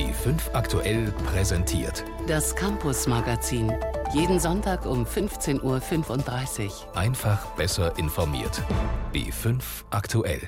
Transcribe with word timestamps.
B5 0.00 0.54
aktuell 0.54 1.12
präsentiert. 1.26 2.06
Das 2.26 2.56
Campus 2.56 3.06
Magazin. 3.06 3.70
Jeden 4.14 4.40
Sonntag 4.40 4.86
um 4.86 5.04
15.35 5.04 6.64
Uhr. 6.64 6.96
Einfach 6.96 7.44
besser 7.56 7.92
informiert. 7.98 8.62
B5 9.12 9.60
aktuell. 9.90 10.40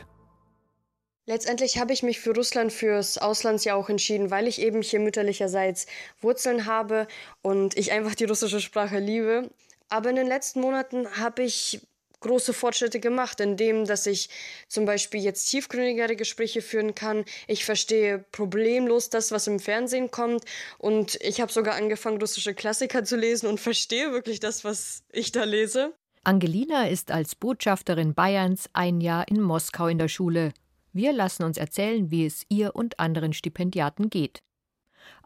Letztendlich 1.27 1.79
habe 1.79 1.93
ich 1.93 2.03
mich 2.03 2.19
für 2.19 2.35
Russland 2.35 2.73
fürs 2.73 3.19
Auslandsjahr 3.19 3.77
auch 3.77 3.91
entschieden, 3.91 4.31
weil 4.31 4.49
ich 4.49 4.59
eben 4.59 4.81
hier 4.81 5.01
mütterlicherseits 5.01 5.85
Wurzeln 6.23 6.65
habe 6.65 7.07
und 7.43 7.77
ich 7.77 7.93
einfach 7.93 8.15
die 8.15 8.25
russische 8.25 8.61
Sprache 8.61 9.01
liebe. 9.01 9.51
Aber 9.91 10.09
in 10.09 10.17
den 10.17 10.29
letzten 10.29 10.63
Monaten 10.63 11.07
habe 11.19 11.43
ich 11.43 11.87
große 12.23 12.53
Fortschritte 12.53 13.01
gemacht, 13.01 13.41
indem 13.41 13.85
dass 13.85 14.07
ich 14.07 14.31
zum 14.69 14.85
Beispiel 14.85 15.21
jetzt 15.21 15.47
tiefgründigere 15.51 16.17
Gespräche 16.17 16.63
führen 16.63 16.95
kann. 16.95 17.25
Ich 17.47 17.65
verstehe 17.65 18.25
problemlos 18.33 19.11
das, 19.11 19.31
was 19.31 19.47
im 19.47 19.61
Fernsehen 19.61 20.11
kommt 20.11 20.45
und 20.79 21.19
ich 21.21 21.41
habe 21.41 21.53
sogar 21.53 21.75
angefangen, 21.75 22.21
russische 22.21 22.55
Klassiker 22.55 23.05
zu 23.05 23.17
lesen 23.17 23.47
und 23.47 23.61
verstehe 23.61 24.13
wirklich 24.13 24.41
das, 24.41 24.65
was 24.65 25.03
ich 25.13 25.33
da 25.33 25.45
lese. 25.45 25.93
Angelina 26.25 26.89
ist 26.89 27.11
als 27.11 27.35
Botschafterin 27.35 28.15
Bayerns 28.15 28.71
ein 28.73 29.01
Jahr 29.01 29.27
in 29.29 29.41
Moskau 29.41 29.89
in 29.89 29.99
der 29.99 30.09
Schule. 30.09 30.53
Wir 30.93 31.13
lassen 31.13 31.43
uns 31.43 31.57
erzählen, 31.57 32.11
wie 32.11 32.27
es 32.27 32.45
ihr 32.49 32.77
und 32.77 33.01
anderen 33.01 33.33
Stipendiaten 33.33 34.09
geht. 34.09 34.39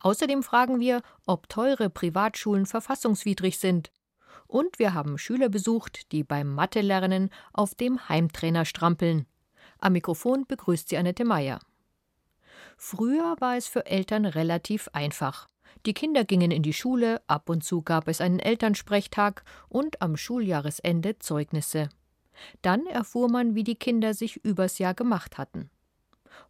Außerdem 0.00 0.42
fragen 0.42 0.80
wir, 0.80 1.02
ob 1.26 1.48
teure 1.48 1.90
Privatschulen 1.90 2.64
verfassungswidrig 2.64 3.58
sind 3.58 3.90
und 4.46 4.78
wir 4.78 4.94
haben 4.94 5.18
Schüler 5.18 5.48
besucht, 5.48 6.12
die 6.12 6.24
beim 6.24 6.54
Mathelernen 6.54 7.30
auf 7.52 7.74
dem 7.74 8.08
Heimtrainer 8.08 8.64
strampeln. 8.64 9.26
Am 9.78 9.92
Mikrofon 9.92 10.46
begrüßt 10.46 10.88
sie 10.88 10.96
Annette 10.96 11.24
Meyer. 11.24 11.60
Früher 12.76 13.36
war 13.40 13.56
es 13.56 13.66
für 13.66 13.86
Eltern 13.86 14.24
relativ 14.24 14.88
einfach. 14.92 15.48
Die 15.84 15.94
Kinder 15.94 16.24
gingen 16.24 16.50
in 16.50 16.62
die 16.62 16.72
Schule, 16.72 17.22
ab 17.26 17.48
und 17.48 17.62
zu 17.62 17.82
gab 17.82 18.08
es 18.08 18.20
einen 18.20 18.38
Elternsprechtag 18.38 19.44
und 19.68 20.02
am 20.02 20.16
Schuljahresende 20.16 21.18
Zeugnisse. 21.18 21.88
Dann 22.62 22.86
erfuhr 22.86 23.30
man, 23.30 23.54
wie 23.54 23.64
die 23.64 23.76
Kinder 23.76 24.14
sich 24.14 24.36
übers 24.44 24.78
Jahr 24.78 24.94
gemacht 24.94 25.38
hatten. 25.38 25.70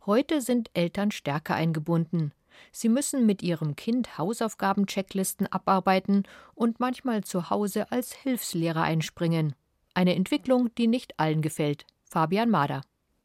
Heute 0.04 0.40
sind 0.40 0.70
Eltern 0.74 1.10
stärker 1.10 1.54
eingebunden. 1.54 2.32
Sie 2.72 2.88
müssen 2.88 3.26
mit 3.26 3.42
ihrem 3.42 3.76
Kind 3.76 4.18
Hausaufgabenchecklisten 4.18 5.46
abarbeiten 5.46 6.24
und 6.54 6.80
manchmal 6.80 7.24
zu 7.24 7.50
Hause 7.50 7.90
als 7.90 8.12
Hilfslehrer 8.12 8.82
einspringen. 8.82 9.54
Eine 9.94 10.14
Entwicklung, 10.14 10.70
die 10.76 10.86
nicht 10.86 11.18
allen 11.18 11.42
gefällt. 11.42 11.86
Fabian 12.04 12.50
Mader. 12.50 12.82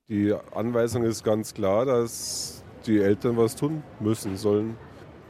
Die 0.07 0.33
Anweisung 0.53 1.03
ist 1.03 1.23
ganz 1.23 1.53
klar, 1.53 1.85
dass 1.85 2.63
die 2.85 2.99
Eltern 2.99 3.37
was 3.37 3.55
tun 3.55 3.83
müssen 3.99 4.35
sollen, 4.37 4.75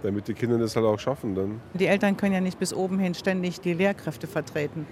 damit 0.03 0.27
die 0.27 0.33
Kinder 0.33 0.57
das 0.57 0.75
halt 0.75 0.85
auch 0.85 0.99
schaffen 0.99 1.35
dann. 1.35 1.61
Die 1.73 1.85
Eltern 1.85 2.17
können 2.17 2.33
ja 2.33 2.41
nicht 2.41 2.59
bis 2.59 2.73
oben 2.73 2.97
hin 2.99 3.13
ständig 3.13 3.61
die 3.61 3.73
Lehrkräfte 3.73 4.27
vertreten 4.27 4.87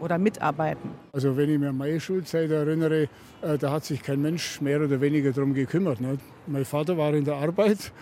oder 0.00 0.18
mitarbeiten. 0.18 0.90
Also 1.12 1.36
wenn 1.36 1.50
ich 1.50 1.58
mir 1.58 1.68
an 1.68 1.76
meine 1.76 2.00
Schulzeit 2.00 2.50
erinnere, 2.50 3.08
äh, 3.42 3.58
da 3.58 3.70
hat 3.70 3.84
sich 3.84 4.02
kein 4.02 4.20
Mensch 4.20 4.60
mehr 4.60 4.80
oder 4.80 5.00
weniger 5.00 5.32
darum 5.32 5.54
gekümmert. 5.54 6.00
Ne? 6.00 6.18
Mein 6.46 6.64
Vater 6.64 6.96
war 6.96 7.12
in 7.14 7.24
der 7.24 7.36
Arbeit 7.36 7.92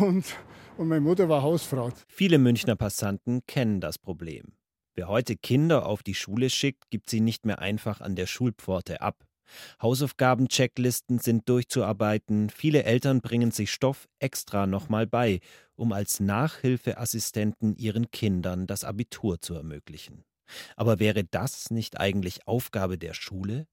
und, 0.00 0.24
und 0.78 0.88
meine 0.88 1.00
Mutter 1.00 1.28
war 1.28 1.42
Hausfrau. 1.42 1.90
Viele 2.08 2.38
Münchner 2.38 2.76
Passanten 2.76 3.42
kennen 3.46 3.80
das 3.80 3.98
Problem. 3.98 4.54
Wer 4.94 5.08
heute 5.08 5.36
Kinder 5.36 5.86
auf 5.86 6.02
die 6.02 6.14
Schule 6.14 6.50
schickt, 6.50 6.90
gibt 6.90 7.08
sie 7.10 7.20
nicht 7.20 7.46
mehr 7.46 7.58
einfach 7.58 8.00
an 8.00 8.16
der 8.16 8.26
Schulpforte 8.26 9.00
ab. 9.00 9.24
Hausaufgaben-Checklisten 9.82 11.18
sind 11.18 11.48
durchzuarbeiten, 11.48 12.48
viele 12.48 12.84
Eltern 12.84 13.20
bringen 13.20 13.50
sich 13.50 13.70
Stoff 13.70 14.08
extra 14.18 14.66
nochmal 14.66 15.06
bei, 15.06 15.40
um 15.74 15.92
als 15.92 16.20
Nachhilfeassistenten 16.20 17.76
ihren 17.76 18.10
Kindern 18.10 18.66
das 18.66 18.84
Abitur 18.84 19.40
zu 19.40 19.54
ermöglichen. 19.54 20.24
Aber 20.76 21.00
wäre 21.00 21.24
das 21.24 21.70
nicht 21.70 21.98
eigentlich 22.00 22.46
Aufgabe 22.46 22.96
der 22.96 23.14
Schule? 23.14 23.66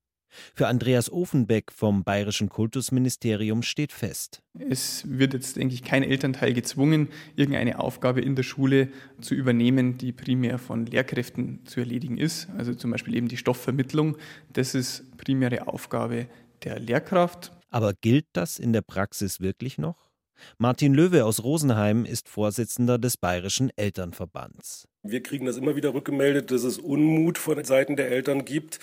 Für 0.53 0.67
Andreas 0.67 1.11
Ofenbeck 1.11 1.71
vom 1.71 2.03
Bayerischen 2.03 2.49
Kultusministerium 2.49 3.63
steht 3.63 3.91
fest. 3.91 4.41
Es 4.57 5.03
wird 5.07 5.33
jetzt, 5.33 5.55
denke 5.55 5.73
ich, 5.73 5.83
kein 5.83 6.03
Elternteil 6.03 6.53
gezwungen, 6.53 7.09
irgendeine 7.35 7.79
Aufgabe 7.79 8.21
in 8.21 8.35
der 8.35 8.43
Schule 8.43 8.89
zu 9.21 9.35
übernehmen, 9.35 9.97
die 9.97 10.11
primär 10.11 10.57
von 10.57 10.85
Lehrkräften 10.85 11.65
zu 11.65 11.79
erledigen 11.79 12.17
ist. 12.17 12.49
Also 12.57 12.73
zum 12.73 12.91
Beispiel 12.91 13.15
eben 13.15 13.27
die 13.27 13.37
Stoffvermittlung. 13.37 14.17
Das 14.53 14.75
ist 14.75 15.17
primäre 15.17 15.67
Aufgabe 15.67 16.27
der 16.63 16.79
Lehrkraft. 16.79 17.51
Aber 17.69 17.93
gilt 17.93 18.25
das 18.33 18.59
in 18.59 18.73
der 18.73 18.81
Praxis 18.81 19.39
wirklich 19.39 19.77
noch? 19.77 20.08
Martin 20.57 20.93
Löwe 20.93 21.25
aus 21.25 21.43
Rosenheim 21.43 22.05
ist 22.05 22.29
Vorsitzender 22.29 22.97
des 22.97 23.17
Bayerischen 23.17 23.71
Elternverbands. 23.75 24.87
Wir 25.03 25.23
kriegen 25.23 25.45
das 25.45 25.57
immer 25.57 25.75
wieder 25.75 25.93
rückgemeldet, 25.93 26.51
dass 26.51 26.63
es 26.63 26.77
Unmut 26.77 27.37
von 27.37 27.63
Seiten 27.63 27.95
der 27.95 28.11
Eltern 28.11 28.43
gibt, 28.43 28.79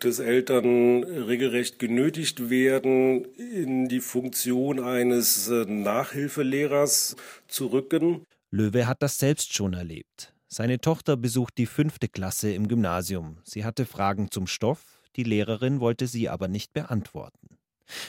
dass 0.00 0.18
Eltern 0.18 1.04
regelrecht 1.04 1.78
genötigt 1.78 2.50
werden, 2.50 3.24
in 3.36 3.88
die 3.88 4.00
Funktion 4.00 4.80
eines 4.80 5.48
äh, 5.48 5.64
Nachhilfelehrers 5.66 7.16
zu 7.46 7.66
rücken. 7.66 8.24
Löwe 8.50 8.86
hat 8.86 9.02
das 9.02 9.18
selbst 9.18 9.54
schon 9.54 9.74
erlebt. 9.74 10.34
Seine 10.48 10.80
Tochter 10.80 11.16
besucht 11.16 11.56
die 11.58 11.66
fünfte 11.66 12.08
Klasse 12.08 12.52
im 12.52 12.66
Gymnasium. 12.66 13.38
Sie 13.44 13.64
hatte 13.64 13.86
Fragen 13.86 14.32
zum 14.32 14.48
Stoff, 14.48 14.82
die 15.14 15.22
Lehrerin 15.22 15.78
wollte 15.78 16.08
sie 16.08 16.28
aber 16.28 16.48
nicht 16.48 16.72
beantworten. 16.72 17.58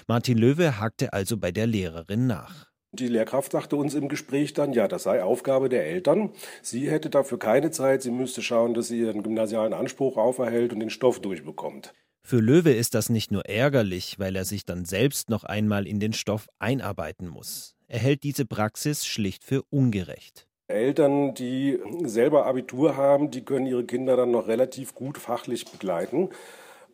Martin 0.08 0.40
Löwe 0.40 0.80
hakte 0.80 1.14
also 1.14 1.38
bei 1.38 1.52
der 1.52 1.68
Lehrerin 1.68 2.26
nach. 2.26 2.71
Die 2.94 3.08
Lehrkraft 3.08 3.54
sagte 3.54 3.78
uns 3.78 3.96
im 3.96 4.10
Gespräch 4.10 4.54
dann, 4.54 4.74
ja, 4.74 4.90
das 4.90 5.04
sei 5.04 5.24
Aufgabe 5.24 5.70
der 5.70 5.86
Eltern. 5.86 6.32
Sie 6.62 6.92
hätte 6.92 7.10
dafür 7.10 7.40
keine 7.40 7.72
Zeit. 7.72 8.02
Sie 8.02 8.12
müsste 8.12 8.42
schauen, 8.42 8.74
dass 8.74 8.90
sie 8.90 9.00
ihren 9.00 9.24
gymnasialen 9.24 9.74
Anspruch 9.74 10.18
auferhält 10.18 10.74
und 10.74 10.82
den 10.82 10.90
Stoff 10.90 11.22
durchbekommt. 11.22 11.94
Für 12.22 12.40
Löwe 12.40 12.74
ist 12.74 12.94
das 12.94 13.10
nicht 13.10 13.32
nur 13.32 13.46
ärgerlich, 13.46 14.20
weil 14.20 14.36
er 14.36 14.44
sich 14.44 14.66
dann 14.66 14.84
selbst 14.84 15.30
noch 15.30 15.46
einmal 15.46 15.88
in 15.88 16.02
den 16.02 16.12
Stoff 16.12 16.48
einarbeiten 16.60 17.30
muss. 17.30 17.76
Er 17.88 18.00
hält 18.00 18.24
diese 18.24 18.46
Praxis 18.46 19.06
schlicht 19.06 19.46
für 19.46 19.64
ungerecht. 19.70 20.48
Eltern, 20.68 21.34
die 21.34 21.80
selber 22.04 22.46
Abitur 22.46 22.98
haben, 22.98 23.32
die 23.32 23.44
können 23.44 23.68
ihre 23.68 23.86
Kinder 23.86 24.18
dann 24.18 24.32
noch 24.32 24.48
relativ 24.48 24.96
gut 24.96 25.18
fachlich 25.18 25.66
begleiten. 25.66 26.30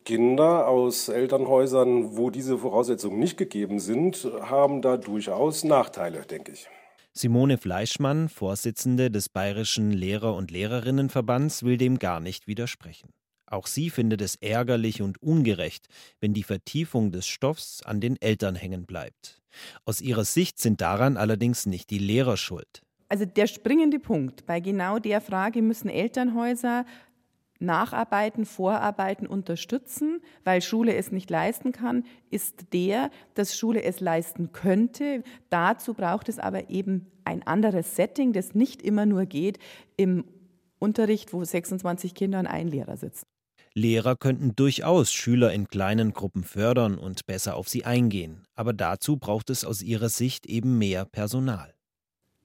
Kinder 0.07 0.69
aus 0.69 1.09
Elternhäusern, 1.09 2.15
wo 2.15 2.29
diese 2.29 2.57
Voraussetzungen 2.57 3.19
nicht 3.19 3.35
gegeben 3.35 3.81
sind, 3.81 4.25
haben 4.39 4.81
da 4.81 4.95
durchaus 4.95 5.65
Nachteile, 5.65 6.21
denke 6.21 6.53
ich. 6.53 6.69
Simone 7.11 7.57
Fleischmann, 7.57 8.29
Vorsitzende 8.29 9.11
des 9.11 9.27
Bayerischen 9.27 9.91
Lehrer- 9.91 10.37
und 10.37 10.49
Lehrerinnenverbands, 10.49 11.63
will 11.63 11.75
dem 11.75 11.99
gar 11.99 12.21
nicht 12.21 12.47
widersprechen. 12.47 13.09
Auch 13.47 13.67
sie 13.67 13.89
findet 13.89 14.21
es 14.21 14.35
ärgerlich 14.35 15.01
und 15.01 15.21
ungerecht, 15.21 15.87
wenn 16.21 16.33
die 16.33 16.43
Vertiefung 16.43 17.11
des 17.11 17.27
Stoffs 17.27 17.83
an 17.83 17.99
den 17.99 18.15
Eltern 18.21 18.55
hängen 18.55 18.85
bleibt. 18.85 19.41
Aus 19.83 19.99
ihrer 19.99 20.23
Sicht 20.23 20.57
sind 20.61 20.79
daran 20.79 21.17
allerdings 21.17 21.65
nicht 21.65 21.89
die 21.89 21.99
Lehrer 21.99 22.37
schuld. 22.37 22.81
Also 23.09 23.25
der 23.25 23.47
springende 23.47 23.99
Punkt 23.99 24.45
bei 24.45 24.59
genau 24.59 24.99
der 24.99 25.21
Frage 25.21 25.61
müssen 25.61 25.89
Elternhäuser 25.89 26.85
Nacharbeiten, 27.59 28.45
Vorarbeiten 28.45 29.27
unterstützen, 29.27 30.21
weil 30.43 30.61
Schule 30.61 30.95
es 30.95 31.11
nicht 31.11 31.29
leisten 31.29 31.71
kann, 31.71 32.03
ist 32.29 32.73
der, 32.73 33.09
dass 33.33 33.57
Schule 33.57 33.83
es 33.83 33.99
leisten 33.99 34.51
könnte. 34.51 35.23
Dazu 35.49 35.93
braucht 35.93 36.29
es 36.29 36.39
aber 36.39 36.69
eben 36.69 37.07
ein 37.25 37.43
anderes 37.43 37.95
Setting, 37.95 38.33
das 38.33 38.55
nicht 38.55 38.81
immer 38.81 39.05
nur 39.05 39.25
geht 39.25 39.59
im 39.95 40.25
Unterricht, 40.79 41.33
wo 41.33 41.43
26 41.43 42.13
Kinder 42.13 42.39
und 42.39 42.47
ein 42.47 42.67
Lehrer 42.67 42.97
sitzen. 42.97 43.25
Lehrer 43.73 44.15
könnten 44.15 44.55
durchaus 44.55 45.13
Schüler 45.13 45.53
in 45.53 45.67
kleinen 45.67 46.13
Gruppen 46.13 46.43
fördern 46.43 46.97
und 46.97 47.27
besser 47.27 47.55
auf 47.55 47.69
sie 47.69 47.85
eingehen, 47.85 48.43
aber 48.55 48.73
dazu 48.73 49.17
braucht 49.17 49.51
es 49.51 49.65
aus 49.65 49.83
ihrer 49.83 50.09
Sicht 50.09 50.47
eben 50.47 50.79
mehr 50.79 51.05
Personal 51.05 51.76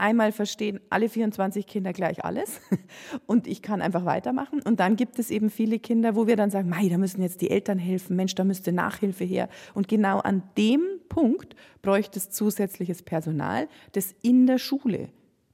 einmal 0.03 0.33
verstehen 0.33 0.81
alle 0.91 1.09
24 1.09 1.67
Kinder 1.67 1.93
gleich 1.93 2.25
alles 2.25 2.61
und 3.27 3.47
ich 3.47 3.63
kann 3.63 3.81
einfach 3.81 4.05
weitermachen. 4.05 4.61
Und 4.63 4.81
dann 4.81 4.97
gibt 4.97 5.19
es 5.19 5.31
eben 5.31 5.49
viele 5.49 5.79
Kinder, 5.79 6.15
wo 6.17 6.27
wir 6.27 6.37
dann 6.37 6.51
sagen, 6.51 6.69
Mei, 6.69 6.89
da 6.89 6.99
müssen 6.99 7.23
jetzt 7.23 7.41
die 7.41 7.51
Eltern 7.51 7.79
helfen, 7.79 8.17
Mensch, 8.17 8.35
da 8.35 8.45
müsste 8.45 8.73
Nachhilfe 8.73 9.25
her. 9.25 9.49
Und 9.73 9.89
genau 9.89 10.19
an 10.19 10.43
dem 10.59 10.83
Punkt 11.09 11.55
bräuchte 11.81 12.19
es 12.19 12.31
zusätzliches 12.31 13.03
Personal, 13.03 13.69
das 13.93 14.15
in 14.23 14.47
der 14.47 14.59
Schule 14.59 15.09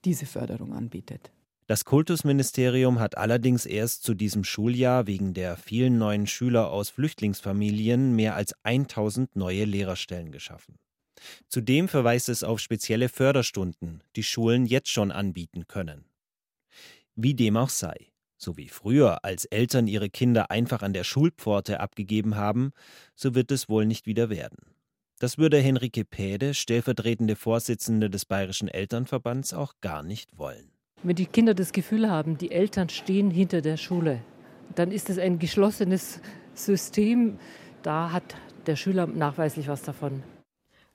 diese 0.05 0.27
Förderung 0.27 0.73
anbietet. 0.73 1.31
Das 1.67 1.85
Kultusministerium 1.85 2.99
hat 2.99 3.19
allerdings 3.19 3.67
erst 3.67 4.03
zu 4.03 4.15
diesem 4.15 4.43
Schuljahr 4.43 5.06
wegen 5.06 5.35
der 5.35 5.59
vielen 5.59 5.99
neuen 5.99 6.27
Schüler 6.27 6.71
aus 6.71 6.89
Flüchtlingsfamilien 6.89 8.17
mehr 8.17 8.37
als 8.37 8.55
1000 8.62 9.37
neue 9.37 9.65
Lehrerstellen 9.65 10.33
geschaffen. 10.33 10.79
Zudem 11.49 11.88
verweist 11.88 12.29
es 12.29 12.44
auf 12.44 12.61
spezielle 12.61 13.09
Förderstunden, 13.09 14.03
die 14.17 14.23
Schulen 14.23 14.67
jetzt 14.67 14.91
schon 14.91 15.11
anbieten 15.11 15.67
können. 15.67 16.05
Wie 17.15 17.35
dem 17.35 17.56
auch 17.56 17.70
sei, 17.70 18.12
so 18.37 18.56
wie 18.56 18.69
früher, 18.69 19.25
als 19.25 19.44
Eltern 19.47 19.88
ihre 19.88 20.11
Kinder 20.11 20.50
einfach 20.50 20.82
an 20.82 20.93
der 20.93 21.05
Schulpforte 21.05 21.81
abgegeben 21.81 22.37
haben, 22.37 22.73
so 23.15 23.35
wird 23.35 23.50
es 23.50 23.69
wohl 23.69 23.87
nicht 23.87 24.06
wieder 24.06 24.31
werden. 24.31 24.59
Das 25.19 25.37
würde 25.37 25.59
Henrike 25.59 26.05
Päde, 26.05 26.55
stellvertretende 26.55 27.35
Vorsitzende 27.35 28.09
des 28.09 28.25
Bayerischen 28.25 28.69
Elternverbands, 28.69 29.53
auch 29.53 29.75
gar 29.81 30.05
nicht 30.05 30.38
wollen. 30.38 30.71
Wenn 31.03 31.17
die 31.17 31.26
Kinder 31.26 31.55
das 31.55 31.73
Gefühl 31.73 32.09
haben, 32.09 32.38
die 32.38 32.53
Eltern 32.53 32.88
stehen 32.88 33.31
hinter 33.31 33.61
der 33.61 33.76
Schule, 33.76 34.21
dann 34.76 34.93
ist 34.93 35.11
es 35.11 35.19
ein 35.19 35.41
geschlossenes 35.41 36.21
System. 36.55 37.38
Da 37.82 38.12
hat 38.12 38.37
der 38.67 38.76
Schüler 38.76 39.09
nachweislich 39.09 39.67
was 39.67 39.82
davon. 39.82 40.23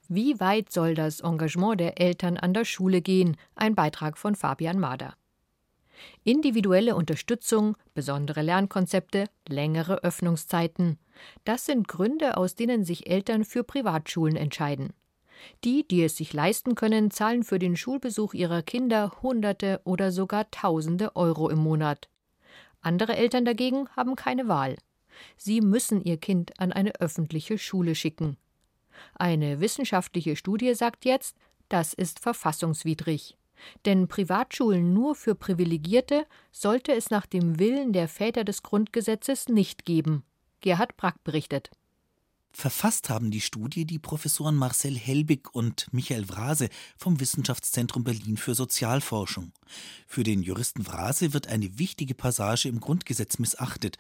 Wie 0.10 0.40
weit 0.40 0.72
soll 0.72 0.96
das 0.96 1.22
Engagement 1.22 1.80
der 1.80 2.00
Eltern 2.00 2.38
an 2.38 2.54
der 2.54 2.66
Schule 2.66 3.02
gehen? 3.02 3.38
Ein 3.56 3.74
Beitrag 3.74 4.18
von 4.18 4.36
Fabian 4.36 4.80
Mader. 4.80 5.16
Individuelle 6.24 6.96
Unterstützung, 6.96 7.78
besondere 7.94 8.42
Lernkonzepte, 8.42 9.30
längere 9.48 10.04
Öffnungszeiten. 10.04 10.98
Das 11.46 11.66
sind 11.66 11.88
Gründe, 11.88 12.36
aus 12.36 12.56
denen 12.56 12.84
sich 12.84 13.10
Eltern 13.10 13.46
für 13.46 13.64
Privatschulen 13.64 14.36
entscheiden. 14.36 14.94
Die, 15.64 15.88
die 15.88 16.04
es 16.04 16.18
sich 16.18 16.34
leisten 16.34 16.76
können, 16.76 17.10
zahlen 17.10 17.44
für 17.44 17.60
den 17.60 17.76
Schulbesuch 17.76 18.34
ihrer 18.34 18.62
Kinder 18.62 19.12
Hunderte 19.22 19.82
oder 19.84 20.12
sogar 20.12 20.50
Tausende 20.52 21.16
Euro 21.16 21.50
im 21.50 21.60
Monat. 21.60 22.10
Andere 22.82 23.16
Eltern 23.16 23.46
dagegen 23.46 23.88
haben 23.96 24.16
keine 24.16 24.48
Wahl. 24.48 24.76
Sie 25.38 25.62
müssen 25.62 26.04
ihr 26.04 26.18
Kind 26.18 26.60
an 26.60 26.72
eine 26.74 26.96
öffentliche 27.00 27.58
Schule 27.58 27.96
schicken. 27.96 28.38
Eine 29.16 29.60
wissenschaftliche 29.60 30.36
Studie 30.36 30.74
sagt 30.76 31.06
jetzt, 31.06 31.36
das 31.70 31.94
ist 31.94 32.20
verfassungswidrig. 32.20 33.38
Denn 33.86 34.08
Privatschulen 34.08 34.94
nur 34.94 35.16
für 35.16 35.36
Privilegierte 35.36 36.26
sollte 36.52 36.94
es 36.94 37.10
nach 37.10 37.26
dem 37.26 37.60
Willen 37.60 37.94
der 37.94 38.08
Väter 38.08 38.44
des 38.44 38.64
Grundgesetzes 38.64 39.48
nicht 39.48 39.86
geben. 39.86 40.24
Gerhard 40.62 40.98
Brack 40.98 41.24
berichtet. 41.24 41.72
Verfasst 42.56 43.10
haben 43.10 43.32
die 43.32 43.42
Studie 43.42 43.84
die 43.86 43.98
Professoren 43.98 44.56
Marcel 44.56 44.96
Helbig 44.96 45.54
und 45.56 45.88
Michael 45.92 46.30
Vrase 46.30 46.70
vom 46.96 47.20
Wissenschaftszentrum 47.20 48.04
Berlin 48.04 48.38
für 48.38 48.54
Sozialforschung. 48.54 49.52
Für 50.06 50.24
den 50.24 50.44
Juristen 50.44 50.86
Vrase 50.86 51.34
wird 51.34 51.48
eine 51.48 51.80
wichtige 51.80 52.14
Passage 52.14 52.70
im 52.70 52.80
Grundgesetz 52.80 53.40
missachtet. 53.40 53.98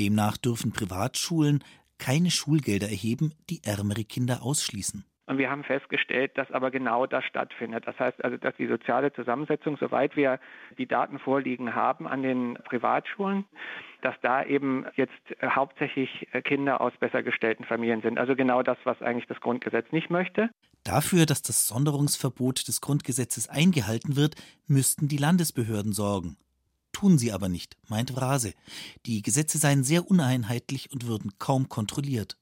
Demnach 0.00 0.36
dürfen 0.36 0.72
Privatschulen 0.72 1.62
keine 1.98 2.30
Schulgelder 2.30 2.88
erheben, 2.88 3.34
die 3.50 3.62
ärmere 3.64 4.04
Kinder 4.04 4.42
ausschließen. 4.42 5.04
Und 5.26 5.38
wir 5.38 5.50
haben 5.50 5.64
festgestellt, 5.64 6.36
dass 6.36 6.50
aber 6.50 6.70
genau 6.70 7.06
das 7.06 7.24
stattfindet. 7.24 7.86
Das 7.86 7.98
heißt 7.98 8.22
also, 8.22 8.36
dass 8.36 8.54
die 8.56 8.66
soziale 8.66 9.10
Zusammensetzung, 9.10 9.78
soweit 9.78 10.16
wir 10.16 10.38
die 10.76 10.86
Daten 10.86 11.18
vorliegen 11.18 11.74
haben 11.74 12.06
an 12.06 12.22
den 12.22 12.58
Privatschulen, 12.68 13.46
dass 14.02 14.14
da 14.20 14.44
eben 14.44 14.84
jetzt 14.96 15.14
hauptsächlich 15.42 16.28
Kinder 16.44 16.82
aus 16.82 16.92
besser 17.00 17.22
gestellten 17.22 17.64
Familien 17.64 18.02
sind. 18.02 18.18
Also 18.18 18.36
genau 18.36 18.62
das, 18.62 18.76
was 18.84 19.00
eigentlich 19.00 19.26
das 19.26 19.40
Grundgesetz 19.40 19.90
nicht 19.92 20.10
möchte. 20.10 20.50
Dafür, 20.82 21.24
dass 21.24 21.40
das 21.40 21.66
Sonderungsverbot 21.66 22.68
des 22.68 22.82
Grundgesetzes 22.82 23.48
eingehalten 23.48 24.16
wird, 24.16 24.34
müssten 24.66 25.08
die 25.08 25.16
Landesbehörden 25.16 25.94
sorgen. 25.94 26.36
Tun 26.94 27.18
sie 27.18 27.32
aber 27.32 27.50
nicht, 27.50 27.76
meint 27.88 28.14
Vrase. 28.14 28.54
Die 29.04 29.20
Gesetze 29.20 29.58
seien 29.58 29.84
sehr 29.84 30.10
uneinheitlich 30.10 30.90
und 30.92 31.06
würden 31.06 31.32
kaum 31.38 31.68
kontrolliert. 31.68 32.38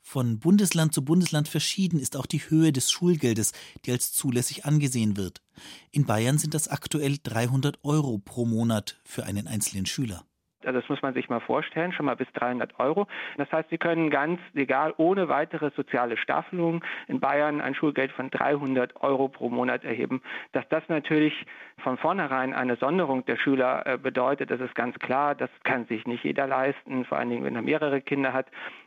Von 0.00 0.38
Bundesland 0.38 0.94
zu 0.94 1.04
Bundesland 1.04 1.48
verschieden 1.48 1.98
ist 1.98 2.16
auch 2.16 2.26
die 2.26 2.48
Höhe 2.48 2.72
des 2.72 2.90
Schulgeldes, 2.90 3.52
die 3.84 3.92
als 3.92 4.12
zulässig 4.12 4.64
angesehen 4.64 5.16
wird. 5.16 5.42
In 5.90 6.06
Bayern 6.06 6.38
sind 6.38 6.54
das 6.54 6.68
aktuell 6.68 7.18
300 7.22 7.84
Euro 7.84 8.18
pro 8.18 8.46
Monat 8.46 9.00
für 9.04 9.24
einen 9.24 9.46
einzelnen 9.46 9.86
Schüler. 9.86 10.24
Also 10.66 10.80
das 10.80 10.88
muss 10.88 11.02
man 11.02 11.14
sich 11.14 11.28
mal 11.28 11.40
vorstellen, 11.40 11.92
schon 11.92 12.06
mal 12.06 12.16
bis 12.16 12.28
300 12.34 12.78
Euro. 12.78 13.06
Das 13.36 13.50
heißt, 13.52 13.70
Sie 13.70 13.78
können 13.78 14.10
ganz 14.10 14.40
legal 14.52 14.94
ohne 14.96 15.28
weitere 15.28 15.70
soziale 15.76 16.16
Staffelung 16.16 16.84
in 17.08 17.20
Bayern 17.20 17.60
ein 17.60 17.74
Schulgeld 17.74 18.12
von 18.12 18.30
300 18.30 19.02
Euro 19.02 19.28
pro 19.28 19.48
Monat 19.48 19.84
erheben. 19.84 20.22
Dass 20.52 20.68
das 20.68 20.82
natürlich 20.88 21.34
von 21.78 21.98
vornherein 21.98 22.54
eine 22.54 22.76
Sonderung 22.76 23.24
der 23.24 23.36
Schüler 23.36 23.86
äh, 23.86 23.98
bedeutet, 23.98 24.50
das 24.50 24.60
ist 24.60 24.74
ganz 24.74 24.98
klar. 24.98 25.34
Das 25.34 25.50
kann 25.64 25.86
sich 25.86 26.06
nicht 26.06 26.24
jeder 26.24 26.46
leisten, 26.46 27.04
vor 27.04 27.18
allen 27.18 27.30
Dingen, 27.30 27.44
wenn 27.44 27.56
er 27.56 27.62
mehrere 27.62 28.00
Kinder 28.00 28.32
hat. 28.32 28.46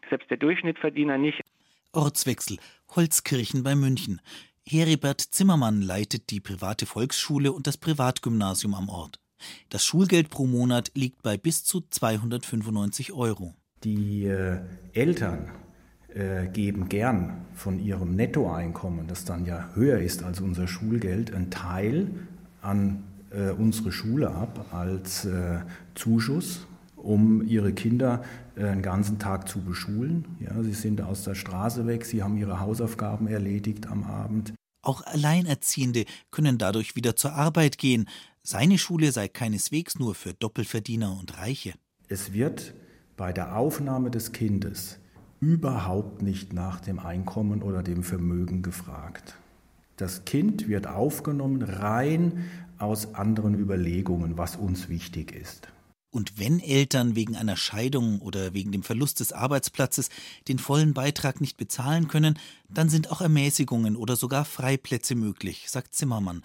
Selbst 0.10 0.30
der 0.30 0.38
Durchschnittsverdiener 0.38 1.18
nicht. 1.18 1.42
Ortswechsel. 1.94 2.58
Holzkirchen 2.96 3.64
bei 3.64 3.76
München. 3.76 4.22
Heribert 4.68 5.22
Zimmermann 5.22 5.82
leitet 5.82 6.32
die 6.32 6.40
private 6.40 6.86
Volksschule 6.86 7.52
und 7.52 7.68
das 7.68 7.78
Privatgymnasium 7.78 8.74
am 8.74 8.90
Ort. 8.90 9.20
Das 9.70 9.86
Schulgeld 9.86 10.30
pro 10.30 10.46
Monat 10.46 10.92
liegt 10.96 11.22
bei 11.24 11.38
bis 11.38 11.64
zu 11.64 11.82
295 11.90 13.14
Euro. 13.14 13.54
Die 13.84 14.26
äh, 14.26 14.60
Eltern 14.94 15.50
äh, 16.16 16.48
geben 16.48 16.90
gern 16.90 17.46
von 17.54 17.80
ihrem 17.80 18.16
Nettoeinkommen, 18.16 19.08
das 19.08 19.26
dann 19.26 19.46
ja 19.46 19.70
höher 19.74 20.00
ist 20.00 20.24
als 20.24 20.40
unser 20.40 20.68
Schulgeld, 20.68 21.34
einen 21.34 21.52
Teil 21.52 22.08
an 22.62 23.04
äh, 23.32 23.52
unsere 23.52 23.92
Schule 23.92 24.32
ab 24.32 24.68
als 24.72 25.26
äh, 25.26 25.60
Zuschuss, 25.94 26.66
um 26.96 27.46
ihre 27.46 27.74
Kinder 27.74 28.24
äh, 28.56 28.66
einen 28.66 28.82
ganzen 28.82 29.20
Tag 29.20 29.50
zu 29.50 29.62
beschulen. 29.62 30.26
Ja, 30.40 30.64
sie 30.64 30.74
sind 30.74 31.02
aus 31.02 31.24
der 31.24 31.36
Straße 31.36 31.86
weg, 31.86 32.06
sie 32.06 32.24
haben 32.24 32.38
ihre 32.38 32.60
Hausaufgaben 32.60 33.28
erledigt 33.28 33.88
am 33.88 34.04
Abend. 34.04 34.54
Auch 34.82 35.02
Alleinerziehende 35.06 36.06
können 36.32 36.58
dadurch 36.58 36.96
wieder 36.96 37.16
zur 37.16 37.34
Arbeit 37.34 37.78
gehen, 37.78 38.08
seine 38.46 38.78
Schule 38.78 39.12
sei 39.12 39.28
keineswegs 39.28 39.98
nur 39.98 40.16
für 40.16 40.34
Doppelverdiener 40.34 41.18
und 41.20 41.38
Reiche. 41.38 41.74
Es 42.08 42.32
wird 42.32 42.74
bei 43.18 43.34
der 43.34 43.58
Aufnahme 43.58 44.12
des 44.12 44.32
Kindes 44.32 45.00
überhaupt 45.40 46.22
nicht 46.22 46.54
nach 46.54 46.80
dem 46.80 47.00
Einkommen 47.00 47.62
oder 47.62 47.84
dem 47.84 48.04
Vermögen 48.04 48.62
gefragt. 48.62 49.36
Das 49.98 50.26
Kind 50.26 50.68
wird 50.68 50.88
aufgenommen 50.88 51.62
rein 51.64 52.46
aus 52.78 53.16
anderen 53.16 53.58
Überlegungen, 53.58 54.38
was 54.38 54.56
uns 54.56 54.90
wichtig 54.90 55.32
ist. 55.32 55.68
Und 56.12 56.40
wenn 56.40 56.62
Eltern 56.62 57.16
wegen 57.16 57.36
einer 57.36 57.58
Scheidung 57.58 58.22
oder 58.22 58.54
wegen 58.54 58.72
dem 58.72 58.84
Verlust 58.84 59.20
des 59.20 59.34
Arbeitsplatzes 59.34 60.10
den 60.48 60.60
vollen 60.60 60.94
Beitrag 60.94 61.42
nicht 61.42 61.58
bezahlen 61.58 62.08
können, 62.08 62.40
dann 62.70 62.90
sind 62.90 63.12
auch 63.12 63.22
Ermäßigungen 63.22 63.96
oder 63.96 64.16
sogar 64.16 64.46
Freiplätze 64.46 65.16
möglich, 65.16 65.66
sagt 65.68 65.94
Zimmermann. 65.94 66.44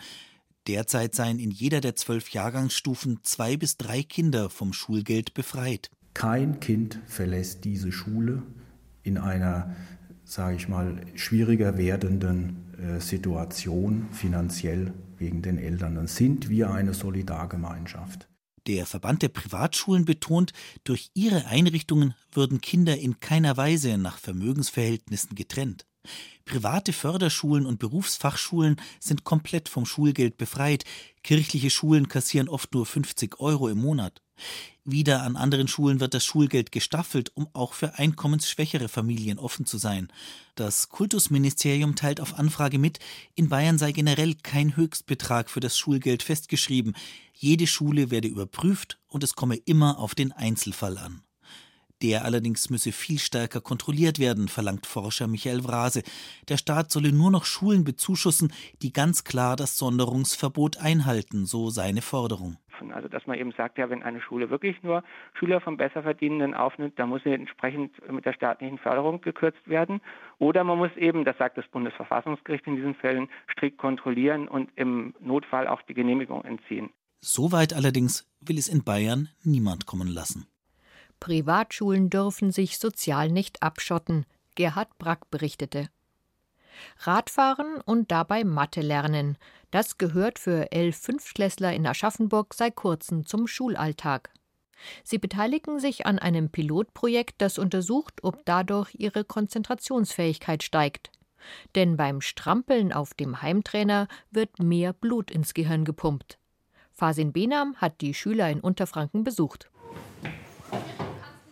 Derzeit 0.66 1.14
seien 1.14 1.38
in 1.38 1.50
jeder 1.50 1.80
der 1.80 1.96
zwölf 1.96 2.30
Jahrgangsstufen 2.30 3.20
zwei 3.22 3.56
bis 3.56 3.76
drei 3.76 4.02
Kinder 4.02 4.50
vom 4.50 4.72
Schulgeld 4.72 5.34
befreit. 5.34 5.90
Kein 6.14 6.60
Kind 6.60 6.98
verlässt 7.06 7.64
diese 7.64 7.92
Schule 7.92 8.42
in 9.02 9.16
einer, 9.16 9.74
sage 10.24 10.56
ich 10.56 10.68
mal, 10.68 11.00
schwieriger 11.14 11.78
werdenden 11.78 12.74
äh, 12.78 13.00
Situation 13.00 14.08
finanziell 14.12 14.92
wegen 15.18 15.42
den 15.42 15.58
Eltern. 15.58 15.94
Dann 15.94 16.06
sind 16.06 16.49
wir 16.49 16.70
eine 16.70 16.94
Solidargemeinschaft. 16.94 18.28
Der 18.66 18.85
Verband 18.85 19.23
der 19.23 19.28
Privatschulen 19.28 20.04
betont, 20.04 20.52
durch 20.85 21.11
ihre 21.14 21.46
Einrichtungen 21.46 22.14
würden 22.32 22.61
Kinder 22.61 22.99
in 22.99 23.18
keiner 23.18 23.56
Weise 23.56 23.96
nach 23.96 24.18
Vermögensverhältnissen 24.18 25.35
getrennt. 25.35 25.87
Private 26.45 26.92
Förderschulen 26.92 27.64
und 27.64 27.78
Berufsfachschulen 27.78 28.76
sind 28.99 29.23
komplett 29.25 29.69
vom 29.69 29.87
Schulgeld 29.87 30.37
befreit. 30.37 30.85
Kirchliche 31.23 31.71
Schulen 31.71 32.09
kassieren 32.09 32.49
oft 32.49 32.75
nur 32.75 32.87
50 32.87 33.38
Euro 33.38 33.69
im 33.69 33.78
Monat. 33.78 34.21
Wieder 34.85 35.23
an 35.23 35.37
anderen 35.37 35.69
Schulen 35.69 36.00
wird 36.00 36.14
das 36.14 36.25
Schulgeld 36.25 36.73
gestaffelt, 36.73 37.30
um 37.35 37.49
auch 37.52 37.75
für 37.75 37.99
einkommensschwächere 37.99 38.88
Familien 38.88 39.38
offen 39.38 39.66
zu 39.66 39.78
sein. 39.78 40.09
Das 40.54 40.88
Kultusministerium 40.88 41.95
teilt 41.95 42.21
auf 42.21 42.38
Anfrage 42.38 42.78
mit, 42.78 42.99
in 43.35 43.49
Bayern 43.49 43.78
sei 43.78 43.92
generell 43.92 44.35
kein 44.35 44.76
Höchstbetrag 44.76 45.50
für 45.50 45.61
das 45.61 45.78
Schulgeld 45.78 46.23
festgeschrieben. 46.23 46.97
Jede 47.35 47.66
Schule 47.66 48.11
werde 48.11 48.28
überprüft 48.28 48.99
und 49.07 49.23
es 49.23 49.35
komme 49.35 49.57
immer 49.57 49.99
auf 49.99 50.14
den 50.14 50.33
Einzelfall 50.33 50.99
an. 50.99 51.23
Der 52.02 52.25
allerdings 52.25 52.71
müsse 52.71 52.92
viel 52.92 53.19
stärker 53.19 53.61
kontrolliert 53.61 54.19
werden, 54.19 54.49
verlangt 54.49 54.87
Forscher 54.87 55.26
Michael 55.26 55.62
Vrase. 55.62 56.02
Der 56.49 56.57
Staat 56.57 56.90
solle 56.90 57.12
nur 57.12 57.30
noch 57.30 57.45
Schulen 57.45 57.85
bezuschussen, 57.85 58.52
die 58.80 58.92
ganz 58.92 59.25
klar 59.25 59.57
das 59.57 59.76
Sonderungsverbot 59.76 60.78
einhalten, 60.78 61.45
so 61.45 61.69
seine 61.69 62.00
Forderung. 62.00 62.57
Also 62.95 63.09
dass 63.09 63.26
man 63.26 63.38
eben 63.38 63.52
sagt, 63.52 63.76
ja, 63.76 63.90
wenn 63.90 64.02
eine 64.02 64.23
Schule 64.23 64.49
wirklich 64.49 64.83
nur 64.83 65.04
Schüler 65.35 65.61
von 65.61 65.76
Besserverdienenden 65.76 66.54
aufnimmt, 66.54 66.99
dann 66.99 67.11
muss 67.11 67.23
sie 67.23 67.33
entsprechend 67.33 67.92
mit 68.11 68.25
der 68.25 68.33
staatlichen 68.33 68.78
Förderung 68.78 69.21
gekürzt 69.21 69.69
werden. 69.69 70.00
Oder 70.38 70.64
man 70.64 70.78
muss 70.78 70.97
eben, 70.97 71.26
das 71.26 71.37
sagt 71.37 71.59
das 71.59 71.69
Bundesverfassungsgericht 71.69 72.66
in 72.66 72.76
diesen 72.76 72.95
Fällen, 72.95 73.28
strikt 73.52 73.76
kontrollieren 73.76 74.49
und 74.49 74.71
im 74.76 75.14
Notfall 75.21 75.66
auch 75.66 75.83
die 75.83 75.95
Genehmigung 75.95 76.45
entziehen. 76.45 76.88
Soweit 77.21 77.75
allerdings 77.75 78.26
will 78.40 78.57
es 78.57 78.69
in 78.69 78.83
Bayern 78.83 79.28
niemand 79.45 79.85
kommen 79.85 80.09
lassen. 80.09 80.47
Privatschulen 81.20 82.10
dürfen 82.10 82.50
sich 82.50 82.78
sozial 82.78 83.30
nicht 83.30 83.62
abschotten, 83.62 84.26
Gerhard 84.54 84.98
Brack 84.98 85.30
berichtete. 85.30 85.88
Radfahren 87.00 87.80
und 87.84 88.10
dabei 88.10 88.44
Mathe 88.44 88.80
lernen, 88.80 89.36
das 89.70 89.98
gehört 89.98 90.38
für 90.38 90.72
elf 90.72 90.96
Fünftklässler 90.96 91.72
in 91.72 91.86
Aschaffenburg 91.86 92.54
seit 92.54 92.74
kurzem 92.74 93.26
zum 93.26 93.46
Schulalltag. 93.46 94.30
Sie 95.04 95.18
beteiligen 95.18 95.78
sich 95.78 96.06
an 96.06 96.18
einem 96.18 96.50
Pilotprojekt, 96.50 97.34
das 97.38 97.58
untersucht, 97.58 98.24
ob 98.24 98.44
dadurch 98.46 98.94
ihre 98.94 99.24
Konzentrationsfähigkeit 99.24 100.62
steigt. 100.62 101.10
Denn 101.74 101.96
beim 101.96 102.20
Strampeln 102.20 102.92
auf 102.92 103.14
dem 103.14 103.42
Heimtrainer 103.42 104.08
wird 104.30 104.58
mehr 104.58 104.92
Blut 104.92 105.30
ins 105.30 105.54
Gehirn 105.54 105.84
gepumpt. 105.84 106.38
Fasin 106.92 107.32
Benam 107.32 107.76
hat 107.76 108.00
die 108.00 108.14
Schüler 108.14 108.50
in 108.50 108.60
Unterfranken 108.60 109.24
besucht. 109.24 109.70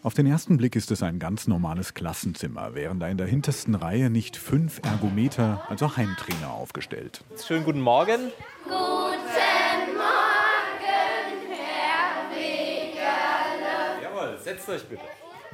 Auf 0.09 0.15
den 0.15 0.27
ersten 0.27 0.57
Blick 0.57 0.75
ist 0.75 0.91
es 0.91 1.03
ein 1.03 1.19
ganz 1.19 1.47
normales 1.49 1.93
Klassenzimmer, 1.93 2.71
während 2.73 3.03
da 3.03 3.09
in 3.09 3.19
der 3.19 3.27
hintersten 3.27 3.75
Reihe 3.75 4.09
nicht 4.09 4.39
fünf 4.39 4.81
Ergometer, 4.83 5.67
also 5.69 5.99
Heimtrainer, 5.99 6.51
aufgestellt. 6.51 7.23
Schönen 7.47 7.63
guten 7.63 7.83
Morgen. 7.83 8.33
Guten 8.65 8.73
Morgen, 8.73 9.19
Herr 11.51 12.31
Wegerle. 12.35 14.03
Jawohl, 14.03 14.39
setzt 14.43 14.71
euch 14.71 14.85
bitte. 14.87 15.03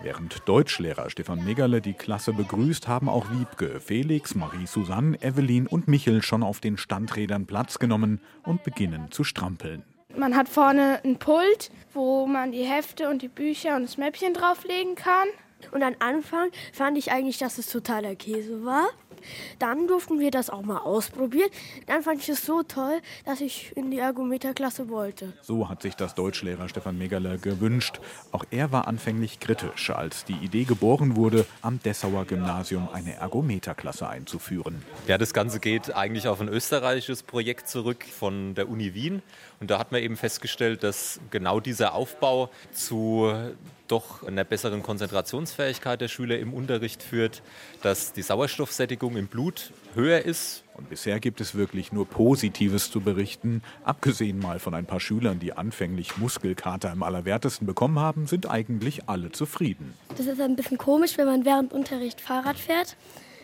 Während 0.00 0.48
Deutschlehrer 0.48 1.10
Stefan 1.10 1.44
Megerle 1.44 1.80
die 1.80 1.94
Klasse 1.94 2.32
begrüßt, 2.32 2.86
haben 2.86 3.08
auch 3.08 3.32
Wiebke, 3.32 3.80
Felix, 3.80 4.36
Marie-Susanne, 4.36 5.20
Evelyn 5.20 5.66
und 5.66 5.88
Michel 5.88 6.22
schon 6.22 6.44
auf 6.44 6.60
den 6.60 6.76
Standrädern 6.76 7.46
Platz 7.46 7.80
genommen 7.80 8.20
und 8.44 8.62
beginnen 8.62 9.10
zu 9.10 9.24
strampeln. 9.24 9.82
Man 10.16 10.36
hat 10.36 10.48
vorne 10.48 11.00
ein 11.04 11.18
Pult, 11.18 11.70
wo 11.92 12.26
man 12.26 12.52
die 12.52 12.62
Hefte 12.62 13.08
und 13.08 13.22
die 13.22 13.28
Bücher 13.28 13.74
und 13.74 13.82
das 13.82 13.96
Mäppchen 13.96 14.32
drauflegen 14.32 14.94
kann. 14.94 15.28
Und 15.72 15.82
am 15.82 15.94
Anfang 15.98 16.50
fand 16.72 16.98
ich 16.98 17.10
eigentlich, 17.10 17.38
dass 17.38 17.58
es 17.58 17.68
totaler 17.68 18.14
Käse 18.14 18.64
war. 18.64 18.86
Dann 19.58 19.86
durften 19.86 20.20
wir 20.20 20.30
das 20.30 20.50
auch 20.50 20.62
mal 20.62 20.78
ausprobieren. 20.78 21.50
Dann 21.86 22.02
fand 22.02 22.20
ich 22.20 22.28
es 22.28 22.44
so 22.44 22.62
toll, 22.62 23.00
dass 23.24 23.40
ich 23.40 23.76
in 23.76 23.90
die 23.90 23.98
Ergometerklasse 23.98 24.88
wollte. 24.88 25.32
So 25.42 25.68
hat 25.68 25.82
sich 25.82 25.94
das 25.94 26.14
Deutschlehrer 26.14 26.68
Stefan 26.68 26.98
Megerle 26.98 27.38
gewünscht. 27.38 28.00
Auch 28.32 28.44
er 28.50 28.72
war 28.72 28.88
anfänglich 28.88 29.40
kritisch, 29.40 29.90
als 29.90 30.24
die 30.24 30.34
Idee 30.34 30.64
geboren 30.64 31.16
wurde, 31.16 31.46
am 31.62 31.80
Dessauer 31.82 32.24
Gymnasium 32.24 32.88
eine 32.92 33.14
Ergometerklasse 33.14 34.08
einzuführen. 34.08 34.82
Ja, 35.06 35.18
das 35.18 35.32
Ganze 35.32 35.60
geht 35.60 35.94
eigentlich 35.94 36.28
auf 36.28 36.40
ein 36.40 36.48
österreichisches 36.48 37.22
Projekt 37.22 37.68
zurück 37.68 38.04
von 38.04 38.54
der 38.54 38.68
Uni 38.68 38.94
Wien. 38.94 39.22
Und 39.60 39.70
da 39.70 39.78
hat 39.78 39.92
man 39.92 40.02
eben 40.02 40.16
festgestellt, 40.16 40.82
dass 40.82 41.20
genau 41.30 41.60
dieser 41.60 41.94
Aufbau 41.94 42.50
zu 42.72 43.32
doch 43.88 44.26
einer 44.26 44.44
besseren 44.44 44.82
Konzentrationsfähigkeit 44.82 46.00
der 46.00 46.08
Schüler 46.08 46.38
im 46.38 46.54
Unterricht 46.54 47.02
führt, 47.02 47.42
dass 47.82 48.12
die 48.12 48.22
Sauerstoffsättigung 48.22 49.16
im 49.16 49.26
Blut 49.26 49.72
höher 49.94 50.22
ist. 50.22 50.64
Und 50.74 50.90
bisher 50.90 51.20
gibt 51.20 51.40
es 51.40 51.54
wirklich 51.54 51.92
nur 51.92 52.08
Positives 52.08 52.90
zu 52.90 53.00
berichten. 53.00 53.62
Abgesehen 53.84 54.38
mal 54.38 54.58
von 54.58 54.74
ein 54.74 54.86
paar 54.86 55.00
Schülern, 55.00 55.38
die 55.38 55.52
anfänglich 55.52 56.16
Muskelkater 56.16 56.90
im 56.92 57.02
Allerwertesten 57.02 57.66
bekommen 57.66 57.98
haben, 57.98 58.26
sind 58.26 58.50
eigentlich 58.50 59.08
alle 59.08 59.30
zufrieden. 59.30 59.94
Das 60.16 60.26
ist 60.26 60.40
ein 60.40 60.56
bisschen 60.56 60.78
komisch, 60.78 61.16
wenn 61.16 61.26
man 61.26 61.44
während 61.44 61.72
Unterricht 61.72 62.20
Fahrrad 62.20 62.56
fährt. 62.56 62.96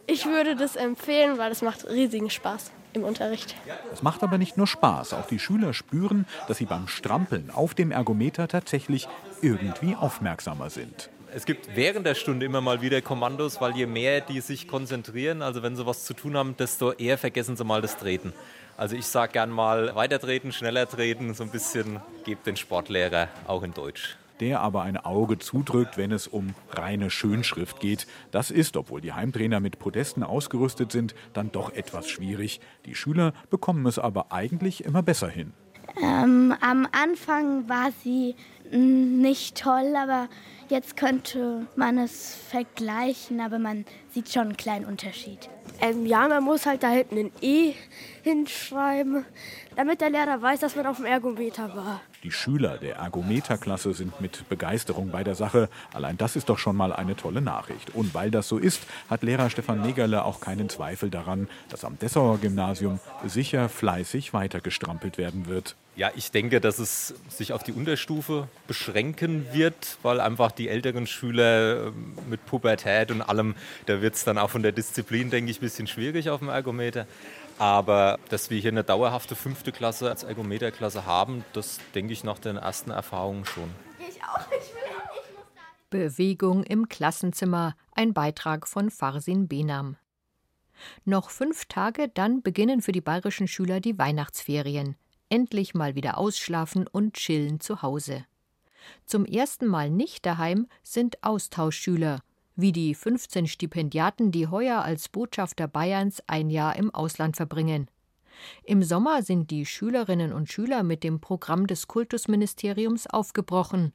Ich 0.06 0.26
würde 0.26 0.56
das 0.56 0.74
empfehlen, 0.74 1.38
weil 1.38 1.52
es 1.52 1.62
macht 1.62 1.88
riesigen 1.88 2.30
Spaß 2.30 2.72
im 2.92 3.04
Unterricht. 3.04 3.54
Es 3.92 4.02
macht 4.02 4.22
aber 4.22 4.38
nicht 4.38 4.56
nur 4.56 4.66
Spaß. 4.66 5.14
Auch 5.14 5.26
die 5.26 5.38
Schüler 5.38 5.72
spüren, 5.74 6.26
dass 6.48 6.58
sie 6.58 6.66
beim 6.66 6.88
Strampeln 6.88 7.50
auf 7.50 7.74
dem 7.74 7.90
Ergometer 7.90 8.48
tatsächlich 8.48 9.08
irgendwie 9.42 9.94
aufmerksamer 9.94 10.70
sind. 10.70 11.10
Es 11.32 11.46
gibt 11.46 11.76
während 11.76 12.06
der 12.06 12.16
Stunde 12.16 12.44
immer 12.44 12.60
mal 12.60 12.80
wieder 12.80 13.00
Kommandos, 13.02 13.60
weil 13.60 13.76
je 13.76 13.86
mehr 13.86 14.20
die 14.20 14.40
sich 14.40 14.66
konzentrieren, 14.66 15.42
also 15.42 15.62
wenn 15.62 15.76
sie 15.76 15.86
was 15.86 16.04
zu 16.04 16.14
tun 16.14 16.36
haben, 16.36 16.56
desto 16.56 16.92
eher 16.92 17.18
vergessen 17.18 17.56
sie 17.56 17.64
mal 17.64 17.80
das 17.80 17.96
Treten. 17.96 18.32
Also 18.76 18.96
ich 18.96 19.06
sage 19.06 19.32
gern 19.34 19.50
mal 19.50 19.94
weiter 19.94 20.18
treten, 20.18 20.52
schneller 20.52 20.88
treten, 20.88 21.34
so 21.34 21.44
ein 21.44 21.50
bisschen 21.50 22.00
gebt 22.24 22.46
den 22.46 22.56
Sportlehrer 22.56 23.28
auch 23.46 23.62
in 23.62 23.74
Deutsch 23.74 24.16
der 24.40 24.60
aber 24.60 24.82
ein 24.82 24.96
Auge 24.96 25.38
zudrückt, 25.38 25.96
wenn 25.96 26.12
es 26.12 26.26
um 26.26 26.54
reine 26.70 27.10
Schönschrift 27.10 27.80
geht. 27.80 28.06
Das 28.30 28.50
ist, 28.50 28.76
obwohl 28.76 29.00
die 29.00 29.12
Heimtrainer 29.12 29.60
mit 29.60 29.78
Podesten 29.78 30.22
ausgerüstet 30.22 30.92
sind, 30.92 31.14
dann 31.32 31.52
doch 31.52 31.72
etwas 31.72 32.08
schwierig. 32.08 32.60
Die 32.86 32.94
Schüler 32.94 33.32
bekommen 33.50 33.86
es 33.86 33.98
aber 33.98 34.32
eigentlich 34.32 34.84
immer 34.84 35.02
besser 35.02 35.28
hin. 35.28 35.52
Ähm, 36.00 36.54
am 36.60 36.86
Anfang 36.92 37.68
war 37.68 37.90
sie 38.02 38.36
nicht 38.70 39.56
toll, 39.56 39.94
aber 39.96 40.28
jetzt 40.68 40.96
könnte 40.96 41.66
man 41.76 41.98
es 41.98 42.36
vergleichen, 42.36 43.40
aber 43.40 43.58
man 43.58 43.84
sieht 44.10 44.32
schon 44.32 44.42
einen 44.42 44.56
kleinen 44.56 44.84
Unterschied. 44.84 45.50
Ähm, 45.80 46.04
ja, 46.04 46.28
man 46.28 46.44
muss 46.44 46.66
halt 46.66 46.82
da 46.82 46.90
hinten 46.90 47.18
ein 47.18 47.32
E 47.40 47.72
hinschreiben, 48.22 49.24
damit 49.76 50.02
der 50.02 50.10
Lehrer 50.10 50.42
weiß, 50.42 50.60
dass 50.60 50.76
man 50.76 50.86
auf 50.86 50.98
dem 50.98 51.06
Ergometer 51.06 51.74
war. 51.74 52.02
Die 52.22 52.32
Schüler 52.32 52.76
der 52.76 52.96
Ergometerklasse 52.96 53.94
sind 53.94 54.20
mit 54.20 54.46
Begeisterung 54.50 55.10
bei 55.10 55.24
der 55.24 55.34
Sache. 55.34 55.70
Allein 55.94 56.18
das 56.18 56.36
ist 56.36 56.50
doch 56.50 56.58
schon 56.58 56.76
mal 56.76 56.92
eine 56.92 57.16
tolle 57.16 57.40
Nachricht. 57.40 57.94
Und 57.94 58.12
weil 58.12 58.30
das 58.30 58.46
so 58.46 58.58
ist, 58.58 58.82
hat 59.08 59.22
Lehrer 59.22 59.48
Stefan 59.48 59.80
Negerle 59.80 60.22
auch 60.24 60.40
keinen 60.40 60.68
Zweifel 60.68 61.08
daran, 61.08 61.48
dass 61.70 61.86
am 61.86 61.98
Dessauer 61.98 62.36
Gymnasium 62.38 63.00
sicher 63.24 63.70
fleißig 63.70 64.34
weitergestrampelt 64.34 65.16
werden 65.16 65.46
wird. 65.46 65.76
Ja, 65.96 66.10
ich 66.14 66.30
denke, 66.30 66.60
dass 66.60 66.78
es 66.78 67.14
sich 67.28 67.52
auf 67.52 67.62
die 67.62 67.72
Unterstufe 67.72 68.48
beschränken 68.66 69.46
wird, 69.52 69.98
weil 70.02 70.20
einfach 70.20 70.52
die 70.52 70.68
älteren 70.68 71.06
Schüler 71.06 71.88
ähm, 71.88 72.14
mit 72.28 72.46
Pubertät 72.46 73.10
und 73.10 73.20
allem, 73.20 73.54
da 73.86 74.00
wird 74.00 74.14
es 74.14 74.24
dann 74.24 74.38
auch 74.38 74.50
von 74.50 74.62
der 74.62 74.72
Disziplin, 74.72 75.30
denke 75.30 75.50
ich, 75.50 75.58
ein 75.58 75.60
bisschen 75.70 75.86
schwierig 75.86 76.30
auf 76.30 76.40
dem 76.40 76.48
Ergometer. 76.48 77.06
Aber 77.58 78.18
dass 78.28 78.50
wir 78.50 78.58
hier 78.58 78.72
eine 78.72 78.82
dauerhafte 78.82 79.36
fünfte 79.36 79.70
Klasse 79.70 80.08
als 80.08 80.24
Ergometerklasse 80.24 81.06
haben, 81.06 81.44
das 81.52 81.78
denke 81.94 82.12
ich 82.12 82.24
nach 82.24 82.38
den 82.38 82.56
ersten 82.56 82.90
Erfahrungen 82.90 83.44
schon. 83.44 83.70
Ich 83.98 84.22
auch. 84.24 84.40
Ich 84.48 84.74
will, 84.74 84.82
ich 85.14 85.36
muss 85.36 85.44
Bewegung 85.90 86.64
im 86.64 86.88
Klassenzimmer, 86.88 87.76
ein 87.92 88.12
Beitrag 88.14 88.66
von 88.66 88.90
Farsin 88.90 89.46
Benam. 89.46 89.96
Noch 91.04 91.30
fünf 91.30 91.66
Tage, 91.66 92.08
dann 92.08 92.42
beginnen 92.42 92.80
für 92.80 92.92
die 92.92 93.02
bayerischen 93.02 93.46
Schüler 93.46 93.80
die 93.80 93.98
Weihnachtsferien. 93.98 94.96
Endlich 95.28 95.74
mal 95.74 95.94
wieder 95.94 96.18
ausschlafen 96.18 96.88
und 96.88 97.14
chillen 97.14 97.60
zu 97.60 97.82
Hause. 97.82 98.24
Zum 99.04 99.24
ersten 99.24 99.66
Mal 99.66 99.90
nicht 99.90 100.26
daheim 100.26 100.66
sind 100.82 101.22
Austauschschüler 101.22 102.22
wie 102.60 102.72
die 102.72 102.94
15 102.94 103.46
Stipendiaten, 103.46 104.30
die 104.30 104.48
heuer 104.48 104.82
als 104.82 105.08
Botschafter 105.08 105.68
Bayerns 105.68 106.22
ein 106.26 106.50
Jahr 106.50 106.76
im 106.76 106.94
Ausland 106.94 107.36
verbringen. 107.36 107.88
Im 108.64 108.82
Sommer 108.82 109.22
sind 109.22 109.50
die 109.50 109.66
Schülerinnen 109.66 110.32
und 110.32 110.50
Schüler 110.50 110.82
mit 110.82 111.04
dem 111.04 111.20
Programm 111.20 111.66
des 111.66 111.88
Kultusministeriums 111.88 113.06
aufgebrochen. 113.06 113.92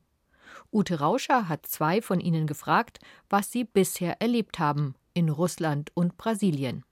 Ute 0.71 0.99
Rauscher 0.99 1.49
hat 1.49 1.65
zwei 1.65 2.01
von 2.01 2.19
ihnen 2.19 2.47
gefragt, 2.47 2.99
was 3.29 3.51
sie 3.51 3.63
bisher 3.63 4.21
erlebt 4.21 4.59
haben 4.59 4.95
in 5.13 5.29
Russland 5.29 5.91
und 5.93 6.17
Brasilien. 6.17 6.83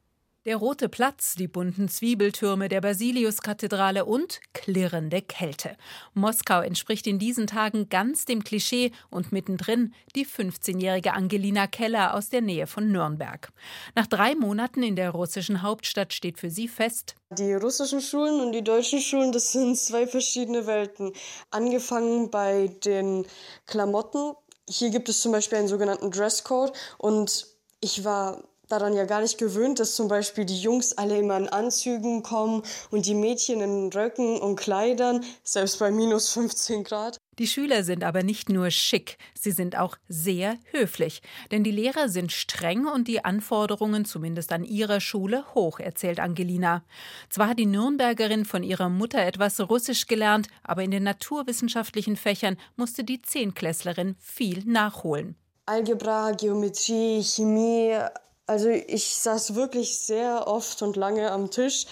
Der 0.46 0.58
rote 0.58 0.90
Platz, 0.90 1.36
die 1.36 1.48
bunten 1.48 1.88
Zwiebeltürme 1.88 2.68
der 2.68 2.82
Basiliuskathedrale 2.82 4.04
und 4.04 4.42
klirrende 4.52 5.22
Kälte. 5.22 5.78
Moskau 6.14 6.60
entspricht 6.60 7.08
in 7.08 7.18
diesen 7.18 7.48
Tagen 7.48 7.88
ganz 7.88 8.26
dem 8.26 8.44
Klischee 8.44 8.92
und 9.10 9.32
mittendrin 9.32 9.94
die 10.18 10.26
15-jährige 10.26 11.14
Angelina 11.14 11.68
Keller 11.68 12.14
aus 12.14 12.28
der 12.28 12.42
Nähe 12.42 12.68
von 12.68 12.92
Nürnberg. 12.92 13.54
Nach 13.96 14.06
drei 14.06 14.36
Monaten 14.36 14.84
in 14.84 14.98
der 14.98 15.12
russischen 15.12 15.62
Hauptstadt 15.62 16.14
steht 16.14 16.38
für 16.38 16.50
sie 16.50 16.68
fest, 16.68 17.16
die 17.30 17.54
russischen 17.54 18.02
Schulen 18.02 18.42
und 18.42 18.52
die 18.52 18.66
deutschen 18.66 19.00
Schulen, 19.00 19.32
das 19.32 19.54
sind 19.54 19.78
zwei 19.78 20.08
verschiedene 20.08 20.68
Welten. 20.68 21.14
Angefangen 21.52 22.30
bei 22.30 22.68
den 22.84 23.26
Klamotten. 23.66 24.34
Hier 24.70 24.90
gibt 24.90 25.08
es 25.08 25.22
zum 25.22 25.32
Beispiel 25.32 25.60
einen 25.60 25.70
sogenannten 25.70 26.12
Dresscode 26.12 26.74
und 26.98 27.48
ich 27.80 28.04
war 28.04 28.44
daran 28.70 28.94
ja 28.94 29.06
gar 29.06 29.22
nicht 29.22 29.38
gewöhnt, 29.38 29.80
dass 29.80 29.96
zum 29.96 30.08
Beispiel 30.08 30.46
die 30.46 30.60
Jungs 30.60 30.98
alle 30.98 31.18
immer 31.18 31.38
in 31.38 31.50
Anzügen 31.50 32.24
kommen 32.24 32.64
und 32.92 33.06
die 33.06 33.14
Mädchen 33.14 33.62
in 33.62 33.92
Röcken 33.92 34.40
und 34.40 34.56
Kleidern, 34.56 35.24
selbst 35.44 35.80
bei 35.80 35.92
minus 35.92 36.30
15 36.30 36.84
Grad. 36.84 37.18
Die 37.40 37.48
Schüler 37.48 37.84
sind 37.84 38.04
aber 38.04 38.22
nicht 38.22 38.50
nur 38.50 38.70
schick, 38.70 39.18
sie 39.34 39.52
sind 39.52 39.76
auch 39.76 39.98
sehr 40.08 40.58
höflich. 40.72 41.22
Denn 41.52 41.64
die 41.64 41.72
Lehrer 41.72 42.08
sind 42.08 42.32
streng 42.32 42.86
und 42.86 43.08
die 43.08 43.26
Anforderungen, 43.26 44.06
zumindest 44.06 44.52
an 44.52 44.64
ihrer 44.64 45.02
Schule, 45.02 45.44
hoch, 45.56 45.80
erzählt 45.80 46.20
Angelina. 46.20 46.84
Zwar 47.30 47.50
hat 47.50 47.60
die 47.60 47.66
Nürnbergerin 47.66 48.46
von 48.46 48.62
ihrer 48.62 48.90
Mutter 48.90 49.20
etwas 49.20 49.60
Russisch 49.60 50.06
gelernt, 50.06 50.48
aber 50.62 50.84
in 50.84 50.92
den 50.92 51.04
naturwissenschaftlichen 51.04 52.18
Fächern 52.18 52.58
musste 52.76 53.04
die 53.04 53.22
Zehnklässlerin 53.22 54.16
viel 54.20 54.64
nachholen. 54.66 55.36
Algebra, 55.66 56.32
Geometrie, 56.32 57.24
Chemie, 57.24 57.98
also 58.48 58.70
ich 58.70 59.16
saß 59.16 59.56
wirklich 59.56 60.00
sehr 60.00 60.48
oft 60.48 60.82
und 60.82 60.96
lange 60.96 61.32
am 61.32 61.52
Tisch. 61.52 61.86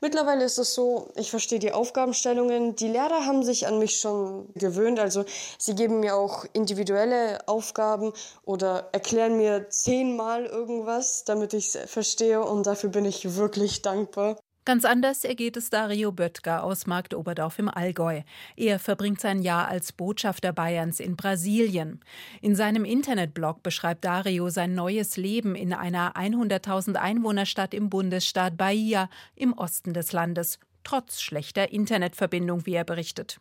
Mittlerweile 0.00 0.44
ist 0.44 0.58
es 0.58 0.74
so, 0.74 1.10
ich 1.16 1.30
verstehe 1.30 1.58
die 1.58 1.72
Aufgabenstellungen. 1.72 2.76
Die 2.76 2.86
Lehrer 2.86 3.26
haben 3.26 3.42
sich 3.42 3.66
an 3.66 3.80
mich 3.80 3.98
schon 3.98 4.52
gewöhnt. 4.54 5.00
Also 5.00 5.24
sie 5.58 5.74
geben 5.74 6.00
mir 6.00 6.14
auch 6.14 6.44
individuelle 6.52 7.40
Aufgaben 7.48 8.12
oder 8.44 8.90
erklären 8.92 9.36
mir 9.36 9.70
zehnmal 9.70 10.46
irgendwas, 10.46 11.24
damit 11.24 11.52
ich 11.52 11.74
es 11.74 11.90
verstehe. 11.90 12.44
Und 12.44 12.66
dafür 12.66 12.90
bin 12.90 13.04
ich 13.04 13.34
wirklich 13.34 13.82
dankbar. 13.82 14.36
Ganz 14.68 14.84
anders 14.84 15.24
ergeht 15.24 15.56
es 15.56 15.70
Dario 15.70 16.12
Böttger 16.12 16.62
aus 16.62 16.86
Marktoberdorf 16.86 17.58
im 17.58 17.70
Allgäu. 17.70 18.20
Er 18.54 18.78
verbringt 18.78 19.18
sein 19.18 19.40
Jahr 19.40 19.66
als 19.66 19.92
Botschafter 19.92 20.52
Bayerns 20.52 21.00
in 21.00 21.16
Brasilien. 21.16 22.00
In 22.42 22.54
seinem 22.54 22.84
Internetblog 22.84 23.62
beschreibt 23.62 24.04
Dario 24.04 24.50
sein 24.50 24.74
neues 24.74 25.16
Leben 25.16 25.54
in 25.54 25.72
einer 25.72 26.16
100.000 26.16 26.96
Einwohnerstadt 26.96 27.72
im 27.72 27.88
Bundesstaat 27.88 28.58
Bahia 28.58 29.08
im 29.36 29.54
Osten 29.54 29.94
des 29.94 30.12
Landes 30.12 30.58
trotz 30.84 31.20
schlechter 31.20 31.70
Internetverbindung, 31.70 32.64
wie 32.64 32.72
er 32.72 32.84
berichtet. 32.84 33.40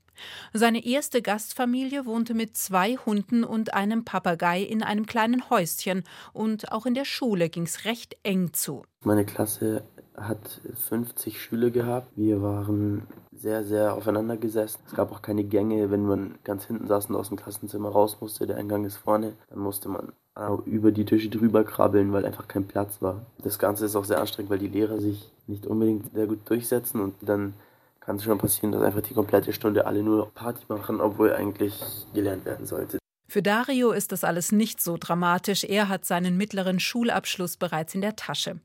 Seine 0.52 0.86
erste 0.86 1.22
Gastfamilie 1.22 2.06
wohnte 2.06 2.34
mit 2.34 2.58
zwei 2.58 2.96
Hunden 2.98 3.44
und 3.44 3.74
einem 3.74 4.04
Papagei 4.04 4.62
in 4.62 4.84
einem 4.84 5.06
kleinen 5.06 5.50
Häuschen 5.50 6.04
und 6.34 6.72
auch 6.72 6.86
in 6.86 6.94
der 6.94 7.06
Schule 7.06 7.50
ging 7.50 7.64
es 7.64 7.86
recht 7.86 8.18
eng 8.24 8.52
zu. 8.54 8.84
Meine 9.04 9.26
Klasse 9.26 9.84
hat 10.18 10.62
50 10.90 11.40
Schüler 11.40 11.70
gehabt. 11.70 12.08
Wir 12.16 12.42
waren 12.42 13.04
sehr, 13.32 13.64
sehr 13.64 13.94
aufeinander 13.94 14.36
gesessen. 14.36 14.80
Es 14.88 14.96
gab 14.96 15.12
auch 15.12 15.22
keine 15.22 15.44
Gänge, 15.44 15.92
wenn 15.92 16.06
man 16.06 16.36
ganz 16.44 16.66
hinten 16.66 16.88
saß 16.88 17.08
und 17.10 17.16
aus 17.16 17.30
dem 17.30 17.38
Klassenzimmer 17.38 17.90
raus 17.90 18.18
musste. 18.20 18.48
Der 18.48 18.58
Eingang 18.58 18.84
ist 18.84 18.98
vorne. 18.98 19.34
Dann 19.50 19.60
musste 19.60 19.90
man 19.90 20.12
über 20.66 20.92
die 20.92 21.06
Tische 21.06 21.30
drüber 21.30 21.64
krabbeln, 21.64 22.14
weil 22.14 22.26
einfach 22.26 22.48
kein 22.48 22.66
Platz 22.68 23.02
war. 23.02 23.26
Das 23.44 23.58
Ganze 23.58 23.86
ist 23.86 23.96
auch 23.96 24.06
sehr 24.06 24.20
anstrengend, 24.20 24.52
weil 24.52 24.60
die 24.60 24.68
Lehrer 24.68 25.00
sich 25.00 25.32
nicht 25.48 25.66
unbedingt 25.66 26.14
sehr 26.14 26.28
gut 26.28 26.48
durchsetzen 26.50 27.02
und 27.02 27.16
dann 27.22 27.56
kann 28.00 28.18
es 28.18 28.24
schon 28.24 28.38
passieren, 28.38 28.72
dass 28.72 28.84
einfach 28.84 29.02
die 29.02 29.16
komplette 29.16 29.52
Stunde 29.52 29.88
alle 29.88 30.04
nur 30.04 30.32
Party 30.34 30.64
machen, 30.70 31.02
obwohl 31.02 31.34
eigentlich 31.34 31.84
gelernt 32.14 32.46
werden 32.46 32.66
sollte. 32.66 33.00
Für 33.38 33.44
Dario 33.44 33.92
ist 33.92 34.12
das 34.12 34.24
alles 34.24 34.52
nicht 34.52 34.82
so 34.82 34.98
dramatisch. 35.00 35.64
Er 35.64 35.90
hat 35.90 36.06
seinen 36.06 36.38
mittleren 36.38 36.80
Schulabschluss 36.80 37.56
bereits 37.56 37.94
in 37.94 38.02
der 38.02 38.16
Tasche. 38.16 38.60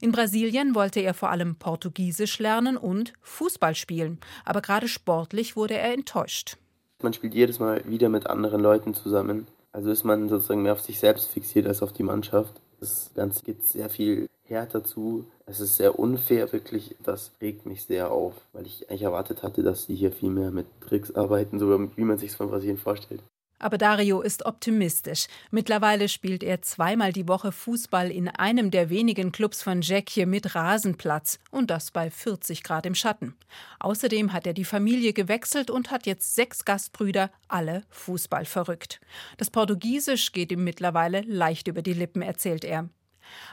In 0.00 0.10
Brasilien 0.10 0.74
wollte 0.74 0.98
er 0.98 1.14
vor 1.14 1.30
allem 1.30 1.54
Portugiesisch 1.54 2.40
lernen 2.40 2.76
und 2.76 3.12
Fußball 3.22 3.76
spielen. 3.76 4.18
Aber 4.44 4.62
gerade 4.62 4.88
sportlich 4.88 5.54
wurde 5.54 5.74
er 5.74 5.94
enttäuscht. 5.94 6.56
Man 7.00 7.12
spielt 7.12 7.34
jedes 7.34 7.60
Mal 7.60 7.84
wieder 7.86 8.08
mit 8.08 8.26
anderen 8.26 8.60
Leuten 8.60 8.94
zusammen. 8.94 9.46
Also 9.70 9.92
ist 9.92 10.02
man 10.02 10.28
sozusagen 10.28 10.62
mehr 10.62 10.72
auf 10.72 10.80
sich 10.80 10.98
selbst 10.98 11.30
fixiert 11.30 11.68
als 11.68 11.80
auf 11.80 11.92
die 11.92 12.02
Mannschaft. 12.02 12.60
Das 12.80 13.12
Ganze 13.14 13.44
geht 13.44 13.62
sehr 13.62 13.90
viel 13.90 14.28
härter 14.42 14.82
zu. 14.82 15.24
Es 15.46 15.60
ist 15.60 15.76
sehr 15.76 16.00
unfair, 16.00 16.52
wirklich. 16.52 16.96
Das 17.04 17.30
regt 17.40 17.64
mich 17.64 17.84
sehr 17.84 18.10
auf, 18.10 18.34
weil 18.52 18.66
ich 18.66 18.90
eigentlich 18.90 19.02
erwartet 19.02 19.44
hatte, 19.44 19.62
dass 19.62 19.84
sie 19.84 19.94
hier 19.94 20.10
viel 20.10 20.30
mehr 20.30 20.50
mit 20.50 20.66
Tricks 20.80 21.14
arbeiten, 21.14 21.60
so 21.60 21.90
wie 21.94 22.04
man 22.04 22.18
sich 22.18 22.30
es 22.30 22.34
von 22.34 22.50
Brasilien 22.50 22.76
vorstellt. 22.76 23.22
Aber 23.58 23.78
Dario 23.78 24.20
ist 24.20 24.44
optimistisch. 24.44 25.28
Mittlerweile 25.50 26.08
spielt 26.08 26.42
er 26.42 26.60
zweimal 26.60 27.12
die 27.12 27.26
Woche 27.26 27.52
Fußball 27.52 28.10
in 28.10 28.28
einem 28.28 28.70
der 28.70 28.90
wenigen 28.90 29.32
Clubs 29.32 29.62
von 29.62 29.80
hier 29.82 30.26
mit 30.26 30.54
Rasenplatz 30.54 31.38
und 31.50 31.70
das 31.70 31.90
bei 31.90 32.10
40 32.10 32.62
Grad 32.62 32.84
im 32.84 32.94
Schatten. 32.94 33.34
Außerdem 33.80 34.32
hat 34.32 34.46
er 34.46 34.52
die 34.52 34.64
Familie 34.64 35.14
gewechselt 35.14 35.70
und 35.70 35.90
hat 35.90 36.06
jetzt 36.06 36.34
sechs 36.34 36.64
Gastbrüder, 36.64 37.30
alle 37.48 37.84
Fußball 37.88 38.44
verrückt. 38.44 39.00
Das 39.38 39.50
Portugiesisch 39.50 40.32
geht 40.32 40.52
ihm 40.52 40.64
mittlerweile 40.64 41.22
leicht 41.22 41.68
über 41.68 41.80
die 41.80 41.94
Lippen, 41.94 42.20
erzählt 42.22 42.64
er. 42.64 42.88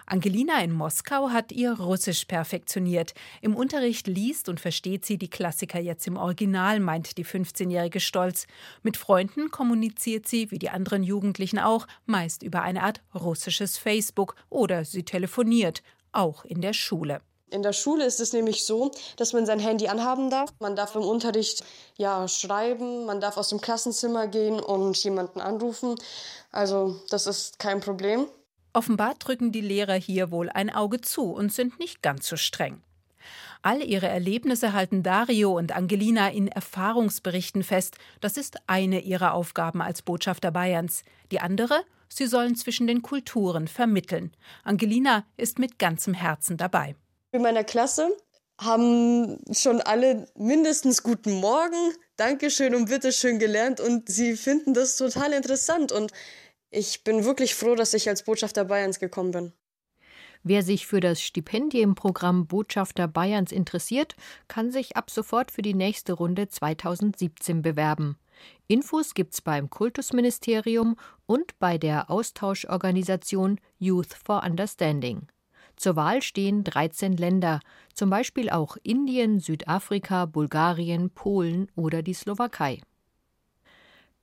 Angelina 0.05 0.61
in 0.63 0.71
Moskau 0.71 1.29
hat 1.29 1.51
ihr 1.51 1.73
Russisch 1.79 2.25
perfektioniert. 2.25 3.13
Im 3.41 3.55
Unterricht 3.55 4.07
liest 4.07 4.49
und 4.49 4.59
versteht 4.59 5.05
sie 5.05 5.17
die 5.17 5.29
Klassiker 5.29 5.79
jetzt 5.79 6.07
im 6.07 6.17
Original, 6.17 6.79
meint 6.79 7.17
die 7.17 7.25
15-Jährige 7.25 7.99
stolz. 7.99 8.47
Mit 8.81 8.97
Freunden 8.97 9.51
kommuniziert 9.51 10.27
sie, 10.27 10.51
wie 10.51 10.59
die 10.59 10.69
anderen 10.69 11.03
Jugendlichen 11.03 11.59
auch, 11.59 11.87
meist 12.05 12.43
über 12.43 12.61
eine 12.61 12.83
Art 12.83 13.01
russisches 13.15 13.77
Facebook 13.77 14.35
oder 14.49 14.85
sie 14.85 15.03
telefoniert, 15.03 15.83
auch 16.11 16.45
in 16.45 16.61
der 16.61 16.73
Schule. 16.73 17.21
In 17.53 17.61
der 17.61 17.73
Schule 17.73 18.03
ist 18.05 18.19
es 18.19 18.33
nämlich 18.33 18.65
so, 18.65 18.89
dass 19.15 19.31
man 19.31 19.45
sein 19.45 19.59
Handy 19.59 19.87
anhaben 19.87 20.31
darf. 20.31 20.49
Man 20.59 20.75
darf 20.75 20.95
im 20.95 21.03
Unterricht 21.03 21.63
ja 21.97 22.27
schreiben, 22.27 23.05
man 23.05 23.21
darf 23.21 23.37
aus 23.37 23.49
dem 23.49 23.61
Klassenzimmer 23.61 24.25
gehen 24.25 24.59
und 24.59 24.97
jemanden 25.03 25.39
anrufen. 25.39 25.93
Also 26.51 26.95
das 27.09 27.27
ist 27.27 27.59
kein 27.59 27.79
Problem. 27.79 28.25
Offenbar 28.73 29.13
drücken 29.19 29.51
die 29.51 29.61
Lehrer 29.61 29.93
hier 29.93 30.31
wohl 30.31 30.49
ein 30.49 30.71
Auge 30.71 30.99
zu 30.99 31.31
und 31.31 31.53
sind 31.53 31.79
nicht 31.79 32.01
ganz 32.01 32.27
so 32.27 32.37
streng. 32.37 32.81
All 33.61 33.81
ihre 33.81 34.07
Erlebnisse 34.07 34.73
halten 34.73 35.03
Dario 35.03 35.55
und 35.57 35.73
Angelina 35.73 36.29
in 36.29 36.47
Erfahrungsberichten 36.47 37.63
fest. 37.63 37.97
Das 38.19 38.35
ist 38.35 38.57
eine 38.67 38.99
ihrer 39.01 39.33
Aufgaben 39.33 39.81
als 39.81 40.01
Botschafter 40.01 40.51
Bayerns. 40.51 41.03
Die 41.31 41.39
andere, 41.39 41.85
sie 42.09 42.25
sollen 42.27 42.55
zwischen 42.55 42.87
den 42.87 43.01
Kulturen 43.03 43.67
vermitteln. 43.67 44.33
Angelina 44.63 45.23
ist 45.37 45.59
mit 45.59 45.79
ganzem 45.79 46.13
Herzen 46.13 46.57
dabei. 46.57 46.95
In 47.31 47.41
meiner 47.41 47.63
Klasse 47.63 48.09
haben 48.59 49.39
schon 49.51 49.81
alle 49.81 50.27
mindestens 50.35 51.03
Guten 51.03 51.33
Morgen, 51.33 51.93
Dankeschön 52.17 52.75
und 52.75 52.89
Bitteschön 52.89 53.39
gelernt 53.39 53.79
und 53.79 54.09
sie 54.09 54.35
finden 54.35 54.73
das 54.73 54.97
total 54.97 55.33
interessant 55.33 55.91
und 55.91 56.11
ich 56.73 57.03
bin 57.03 57.23
wirklich 57.23 57.55
froh, 57.55 57.75
dass 57.75 57.93
ich 57.93 58.09
als 58.09 58.23
Botschafter 58.23 58.65
Bayerns 58.65 58.99
gekommen 58.99 59.31
bin. 59.31 59.53
Wer 60.45 60.61
sich 60.61 60.87
für 60.87 60.99
das 60.99 61.21
Stipendienprogramm 61.21 62.47
Botschafter 62.47 63.07
Bayerns 63.07 63.51
interessiert, 63.53 64.15
kann 64.49 64.71
sich 64.71 64.97
ab 64.97 65.09
sofort 65.09 65.51
für 65.51 65.61
die 65.61 65.73
nächste 65.73 66.13
Runde 66.13 66.49
2017 66.49 67.61
bewerben. 67.61 68.17
Infos 68.67 69.13
gibt's 69.13 69.39
beim 69.39 69.69
Kultusministerium 69.69 70.97
und 71.25 71.57
bei 71.59 71.77
der 71.77 72.09
Austauschorganisation 72.09 73.59
Youth 73.77 74.13
for 74.13 74.43
Understanding. 74.43 75.27
Zur 75.77 75.95
Wahl 75.95 76.21
stehen 76.21 76.63
13 76.63 77.15
Länder, 77.15 77.61
zum 77.93 78.09
Beispiel 78.09 78.49
auch 78.49 78.75
Indien, 78.83 79.39
Südafrika, 79.39 80.25
Bulgarien, 80.25 81.09
Polen 81.09 81.71
oder 81.75 82.01
die 82.01 82.13
Slowakei. 82.13 82.81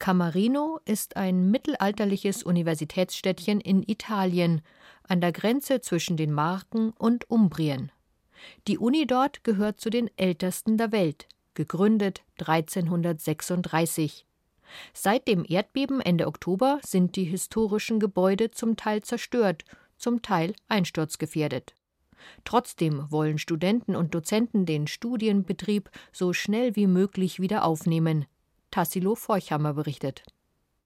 Camarino 0.01 0.81
ist 0.87 1.17
ein 1.17 1.51
mittelalterliches 1.51 2.43
Universitätsstädtchen 2.43 3.61
in 3.61 3.83
Italien, 3.87 4.63
an 5.07 5.21
der 5.21 5.31
Grenze 5.31 5.83
zwischen 5.83 6.17
den 6.17 6.33
Marken 6.33 6.95
und 6.99 7.31
Umbrien. 7.31 7.93
Die 8.67 8.79
Uni 8.79 9.07
dort 9.07 9.45
gehört 9.45 9.79
zu 9.79 9.91
den 9.91 10.11
ältesten 10.17 10.79
der 10.79 10.91
Welt, 10.91 11.29
gegründet 11.53 12.23
1336. 12.39 14.25
Seit 14.95 15.29
dem 15.29 15.45
Erdbeben 15.47 16.01
Ende 16.01 16.27
Oktober 16.29 16.81
sind 16.83 17.15
die 17.15 17.25
historischen 17.25 18.01
Gebäude 18.01 18.51
zum 18.51 18.77
Teil 18.77 19.03
zerstört, 19.03 19.67
zum 19.99 20.23
Teil 20.23 20.55
einsturzgefährdet. 20.67 21.75
Trotzdem 22.47 23.05
wollen 23.11 23.37
Studenten 23.37 23.95
und 23.95 24.15
Dozenten 24.15 24.65
den 24.65 24.87
Studienbetrieb 24.87 25.91
so 26.11 26.33
schnell 26.33 26.75
wie 26.75 26.87
möglich 26.87 27.39
wieder 27.39 27.65
aufnehmen. 27.67 28.25
Tassilo 28.71 29.15
Forchhammer 29.15 29.75
berichtet. 29.75 30.23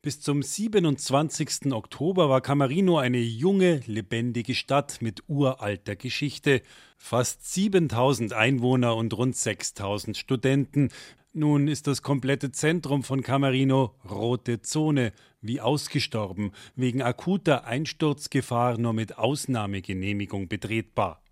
Bis 0.05 0.21
zum 0.21 0.43
27. 0.43 1.73
Oktober 1.73 2.29
war 2.29 2.43
Camarino 2.43 2.99
eine 2.99 3.21
junge, 3.21 3.81
lebendige 3.87 4.55
Stadt 4.55 5.01
mit 5.01 5.23
uralter 5.29 5.97
Geschichte. 5.97 6.61
Fast 6.99 7.51
7000 7.51 8.35
Einwohner 8.35 8.97
und 8.97 9.17
rund 9.17 9.35
6000 9.35 10.15
Studenten. 10.19 10.91
Nun 11.33 11.69
ist 11.69 11.87
das 11.87 12.03
komplette 12.03 12.53
Zentrum 12.53 13.03
von 13.03 13.23
Camarino 13.23 13.95
rote 14.09 14.61
Zone, 14.61 15.15
wie 15.41 15.63
ausgestorben, 15.63 16.53
wegen 16.77 17.01
akuter 17.01 17.65
Einsturzgefahr 17.65 18.77
nur 18.77 18.93
mit 18.93 19.17
Ausnahmegenehmigung 19.17 20.49
betretbar. 20.49 21.24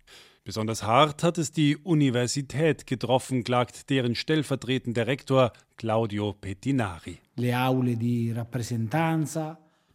Besonders 0.45 0.83
hart 0.83 1.23
hat 1.23 1.37
es 1.37 1.53
die 1.53 1.77
Universität 1.77 2.85
getroffen, 2.85 3.45
klagt 3.45 3.89
deren 3.89 4.13
stellvertretender 4.13 5.07
Rektor 5.07 5.53
Claudio 5.77 6.33
Pettinari. 6.33 7.19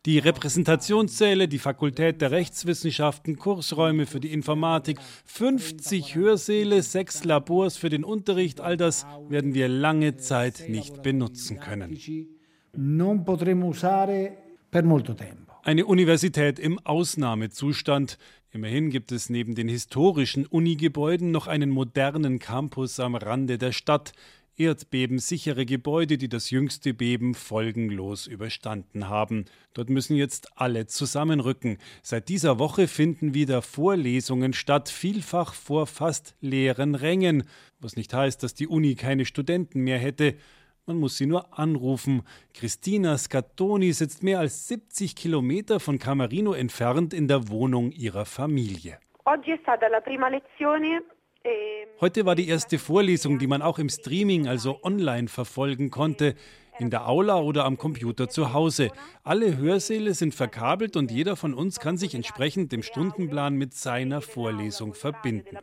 Die 0.06 0.18
Repräsentationssäle, 0.18 1.48
die 1.48 1.58
Fakultät 1.58 2.22
der 2.22 2.30
Rechtswissenschaften, 2.30 3.36
Kursräume 3.36 4.06
für 4.06 4.20
die 4.20 4.32
Informatik, 4.32 4.98
50 5.26 6.14
Hörsäle, 6.14 6.80
sechs 6.80 7.24
Labors 7.24 7.76
für 7.76 7.90
den 7.90 8.02
Unterricht, 8.02 8.62
all 8.62 8.78
das 8.78 9.06
werden 9.28 9.52
wir 9.52 9.68
lange 9.68 10.16
Zeit 10.16 10.64
nicht 10.70 11.02
benutzen 11.02 11.60
können. 11.60 11.98
Eine 15.62 15.84
Universität 15.84 16.58
im 16.58 16.78
Ausnahmezustand. 16.78 18.16
Immerhin 18.50 18.88
gibt 18.88 19.12
es 19.12 19.28
neben 19.28 19.54
den 19.54 19.68
historischen 19.68 20.46
Unigebäuden 20.46 21.30
noch 21.30 21.46
einen 21.48 21.68
modernen 21.68 22.38
Campus 22.38 22.98
am 22.98 23.14
Rande 23.14 23.58
der 23.58 23.72
Stadt. 23.72 24.12
Erdbebensichere 24.56 25.66
Gebäude, 25.66 26.18
die 26.18 26.28
das 26.28 26.50
jüngste 26.50 26.92
Beben 26.94 27.34
folgenlos 27.34 28.26
überstanden 28.26 29.08
haben. 29.08 29.44
Dort 29.74 29.90
müssen 29.90 30.16
jetzt 30.16 30.48
alle 30.56 30.86
zusammenrücken. 30.86 31.78
Seit 32.02 32.28
dieser 32.28 32.58
Woche 32.58 32.88
finden 32.88 33.34
wieder 33.34 33.62
Vorlesungen 33.62 34.52
statt, 34.54 34.88
vielfach 34.88 35.54
vor 35.54 35.86
fast 35.86 36.34
leeren 36.40 36.94
Rängen, 36.96 37.44
was 37.78 37.96
nicht 37.96 38.12
heißt, 38.12 38.42
dass 38.42 38.54
die 38.54 38.66
Uni 38.66 38.96
keine 38.96 39.26
Studenten 39.26 39.82
mehr 39.82 39.98
hätte. 39.98 40.34
Man 40.88 41.00
muss 41.00 41.18
sie 41.18 41.26
nur 41.26 41.58
anrufen. 41.58 42.22
Christina 42.54 43.18
Scattoni 43.18 43.92
sitzt 43.92 44.22
mehr 44.22 44.38
als 44.38 44.68
70 44.68 45.14
Kilometer 45.14 45.80
von 45.80 45.98
Camarino 45.98 46.54
entfernt 46.54 47.12
in 47.12 47.28
der 47.28 47.50
Wohnung 47.50 47.92
ihrer 47.92 48.24
Familie. 48.24 48.98
Lezione 50.30 51.02
Heute 52.00 52.24
war 52.24 52.34
die 52.34 52.48
erste 52.48 52.78
Vorlesung, 52.78 53.38
die 53.38 53.46
man 53.46 53.60
auch 53.60 53.78
im 53.78 53.90
Streaming, 53.90 54.48
also 54.48 54.82
online 54.82 55.28
verfolgen 55.28 55.90
konnte 55.90 56.34
in 56.78 56.90
der 56.90 57.08
Aula 57.08 57.40
oder 57.40 57.64
am 57.64 57.76
Computer 57.78 58.28
zu 58.28 58.52
Hause. 58.52 58.90
Alle 59.24 59.56
Hörsäle 59.56 60.14
sind 60.14 60.34
verkabelt 60.34 60.96
und 60.96 61.10
jeder 61.10 61.36
von 61.36 61.54
uns 61.54 61.80
kann 61.80 61.96
sich 61.96 62.14
entsprechend 62.14 62.72
dem 62.72 62.82
Stundenplan 62.82 63.54
mit 63.54 63.74
seiner 63.74 64.20
Vorlesung 64.20 64.94
verbinden. 64.94 65.56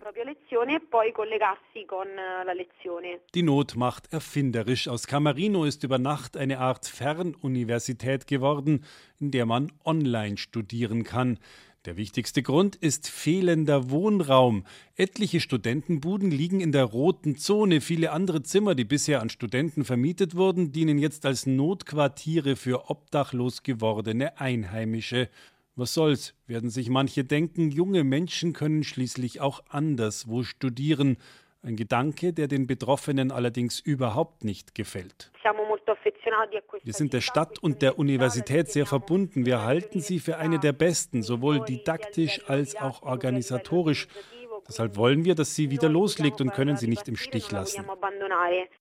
Die 3.34 3.44
Not 3.44 3.76
macht 3.76 4.14
erfinderisch. 4.14 4.88
Aus 4.88 5.08
Camarino 5.08 5.66
ist 5.66 5.84
über 5.84 5.98
Nacht 5.98 6.38
eine 6.38 6.60
Art 6.60 6.86
Fernuniversität 6.86 8.28
geworden, 8.28 8.86
in 9.20 9.32
der 9.32 9.46
man 9.46 9.72
online 9.84 10.38
studieren 10.38 11.04
kann. 11.04 11.40
Der 11.86 11.98
wichtigste 11.98 12.42
Grund 12.42 12.76
ist 12.76 13.08
fehlender 13.08 13.92
Wohnraum. 13.92 14.66
Etliche 14.96 15.40
Studentenbuden 15.40 16.32
liegen 16.32 16.60
in 16.60 16.72
der 16.72 16.86
roten 16.86 17.38
Zone. 17.38 17.80
Viele 17.80 18.12
andere 18.12 18.42
Zimmer, 18.42 18.74
die 18.74 18.86
bisher 18.86 19.22
an 19.22 19.30
Studenten 19.30 19.86
vermietet 19.86 20.36
wurden, 20.36 20.72
dienen 20.72 20.98
jetzt 20.98 21.28
als 21.28 21.46
Notquartiere 21.46 22.56
für 22.56 22.90
obdachlos 22.90 23.62
gewordene 23.62 24.40
Einheimische. 24.40 25.30
Was 25.76 25.94
soll's, 25.94 26.34
werden 26.48 26.72
sich 26.72 26.90
manche 26.90 27.24
denken, 27.24 27.70
junge 27.70 28.04
Menschen 28.04 28.54
können 28.54 28.84
schließlich 28.84 29.40
auch 29.40 29.62
anderswo 29.70 30.42
studieren. 30.42 31.18
Ein 31.62 31.76
Gedanke, 31.76 32.34
der 32.34 32.48
den 32.48 32.66
Betroffenen 32.66 33.32
allerdings 33.32 33.80
überhaupt 33.80 34.44
nicht 34.44 34.74
gefällt. 34.74 35.32
Wir 36.84 36.94
sind 36.94 37.14
der 37.14 37.22
Stadt 37.22 37.60
und 37.60 37.82
der 37.82 38.00
Universität 38.00 38.70
sehr 38.70 38.86
verbunden. 38.86 39.46
Wir 39.46 39.64
halten 39.64 40.02
sie 40.02 40.20
für 40.20 40.38
eine 40.38 40.60
der 40.60 40.74
besten, 40.74 41.24
sowohl 41.24 41.64
didaktisch 41.66 42.42
als 42.48 42.76
auch 42.76 43.04
organisatorisch. 43.04 44.08
Deshalb 44.68 44.98
wollen 44.98 45.26
wir, 45.26 45.36
dass 45.36 45.54
sie 45.54 45.70
wieder 45.70 45.90
loslegt 45.90 46.42
und 46.42 46.52
können 46.52 46.76
sie 46.76 46.88
nicht 46.88 47.08
im 47.08 47.16
Stich 47.16 47.52
lassen. 47.52 47.86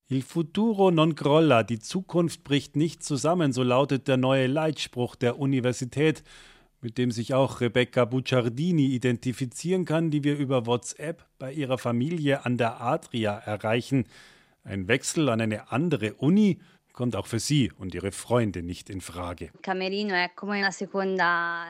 Il 0.08 0.22
futuro 0.22 0.90
non 0.90 1.14
crolla, 1.14 1.62
die 1.62 1.78
Zukunft 1.78 2.42
bricht 2.42 2.74
nicht 2.74 3.02
zusammen, 3.04 3.52
so 3.52 3.62
lautet 3.62 4.08
der 4.08 4.16
neue 4.16 4.46
Leitspruch 4.46 5.14
der 5.14 5.38
Universität 5.38 6.22
mit 6.84 6.98
dem 6.98 7.10
sich 7.10 7.32
auch 7.32 7.62
Rebecca 7.62 8.04
Bucciardini 8.04 8.88
identifizieren 8.88 9.86
kann, 9.86 10.10
die 10.10 10.22
wir 10.22 10.36
über 10.36 10.66
WhatsApp 10.66 11.24
bei 11.38 11.50
ihrer 11.50 11.78
Familie 11.78 12.44
an 12.44 12.58
der 12.58 12.82
Adria 12.82 13.38
erreichen. 13.38 14.04
Ein 14.64 14.86
Wechsel 14.86 15.30
an 15.30 15.40
eine 15.40 15.72
andere 15.72 16.12
Uni 16.14 16.60
kommt 16.94 17.16
auch 17.16 17.26
für 17.26 17.40
sie 17.40 17.72
und 17.76 17.92
ihre 17.92 18.12
Freunde 18.12 18.62
nicht 18.62 18.88
in 18.88 19.00
Frage. 19.00 19.50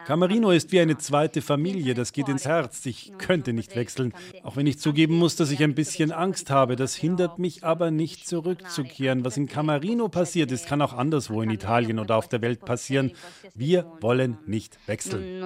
Camerino 0.06 0.50
ist 0.50 0.70
wie 0.70 0.80
eine 0.80 0.98
zweite 0.98 1.40
Familie, 1.40 1.94
das 1.94 2.12
geht 2.12 2.28
ins 2.28 2.44
Herz. 2.44 2.84
Ich 2.84 3.10
könnte 3.16 3.54
nicht 3.54 3.74
wechseln, 3.74 4.12
auch 4.42 4.56
wenn 4.56 4.66
ich 4.66 4.78
zugeben 4.78 5.16
muss, 5.18 5.34
dass 5.36 5.50
ich 5.50 5.62
ein 5.62 5.74
bisschen 5.74 6.12
Angst 6.12 6.50
habe. 6.50 6.76
Das 6.76 6.94
hindert 6.94 7.38
mich 7.38 7.64
aber 7.64 7.90
nicht 7.90 8.28
zurückzukehren. 8.28 9.24
Was 9.24 9.38
in 9.38 9.48
Camerino 9.48 10.08
passiert 10.08 10.52
ist, 10.52 10.66
kann 10.66 10.82
auch 10.82 10.92
anderswo 10.92 11.40
in 11.40 11.48
Italien 11.50 11.98
oder 11.98 12.16
auf 12.16 12.28
der 12.28 12.42
Welt 12.42 12.64
passieren. 12.64 13.12
Wir 13.54 13.90
wollen 14.00 14.36
nicht 14.46 14.78
wechseln. 14.86 15.42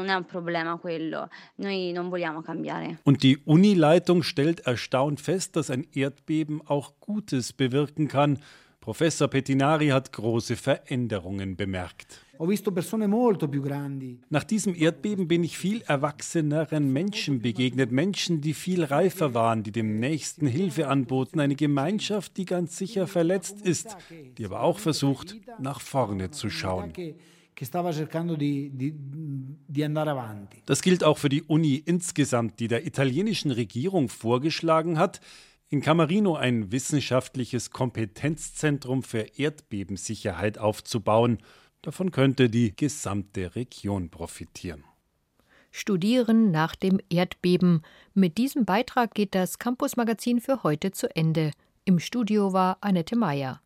Und 3.04 3.22
die 3.22 3.38
Unileitung 3.38 4.22
stellt 4.24 4.60
erstaunt 4.60 5.20
fest, 5.20 5.54
dass 5.54 5.70
ein 5.70 5.86
Erdbeben 5.94 6.66
auch 6.66 6.94
Gutes 6.98 7.52
bewirken 7.52 8.08
kann. 8.08 8.40
Professor 8.80 9.28
Pettinari 9.28 9.88
hat 9.88 10.12
große 10.12 10.56
Veränderungen 10.56 11.56
bemerkt. 11.56 12.24
Nach 14.30 14.44
diesem 14.44 14.74
Erdbeben 14.74 15.28
bin 15.28 15.44
ich 15.44 15.58
viel 15.58 15.82
erwachseneren 15.82 16.92
Menschen 16.92 17.42
begegnet, 17.42 17.90
Menschen, 17.90 18.40
die 18.40 18.54
viel 18.54 18.84
reifer 18.84 19.34
waren, 19.34 19.64
die 19.64 19.72
dem 19.72 19.98
Nächsten 19.98 20.46
Hilfe 20.46 20.88
anboten, 20.88 21.40
eine 21.40 21.56
Gemeinschaft, 21.56 22.36
die 22.36 22.44
ganz 22.44 22.76
sicher 22.78 23.06
verletzt 23.08 23.60
ist, 23.60 23.96
die 24.38 24.44
aber 24.44 24.62
auch 24.62 24.78
versucht, 24.78 25.36
nach 25.58 25.80
vorne 25.80 26.30
zu 26.30 26.48
schauen. 26.48 26.92
Das 30.66 30.82
gilt 30.82 31.02
auch 31.04 31.18
für 31.18 31.28
die 31.28 31.42
Uni 31.42 31.82
insgesamt, 31.84 32.60
die 32.60 32.68
der 32.68 32.86
italienischen 32.86 33.50
Regierung 33.50 34.08
vorgeschlagen 34.08 34.96
hat, 34.96 35.20
in 35.70 35.80
Camarino 35.80 36.34
ein 36.34 36.72
wissenschaftliches 36.72 37.70
Kompetenzzentrum 37.70 39.02
für 39.02 39.38
Erdbebensicherheit 39.38 40.58
aufzubauen. 40.58 41.38
Davon 41.82 42.10
könnte 42.10 42.50
die 42.50 42.74
gesamte 42.74 43.54
Region 43.54 44.10
profitieren. 44.10 44.84
Studieren 45.70 46.50
nach 46.50 46.74
dem 46.74 46.98
Erdbeben. 47.10 47.82
Mit 48.14 48.38
diesem 48.38 48.64
Beitrag 48.64 49.14
geht 49.14 49.34
das 49.34 49.58
Campus 49.58 49.96
Magazin 49.96 50.40
für 50.40 50.62
heute 50.62 50.90
zu 50.90 51.14
Ende. 51.14 51.52
Im 51.84 51.98
Studio 51.98 52.52
war 52.52 52.78
Annette 52.80 53.16
Meyer. 53.16 53.56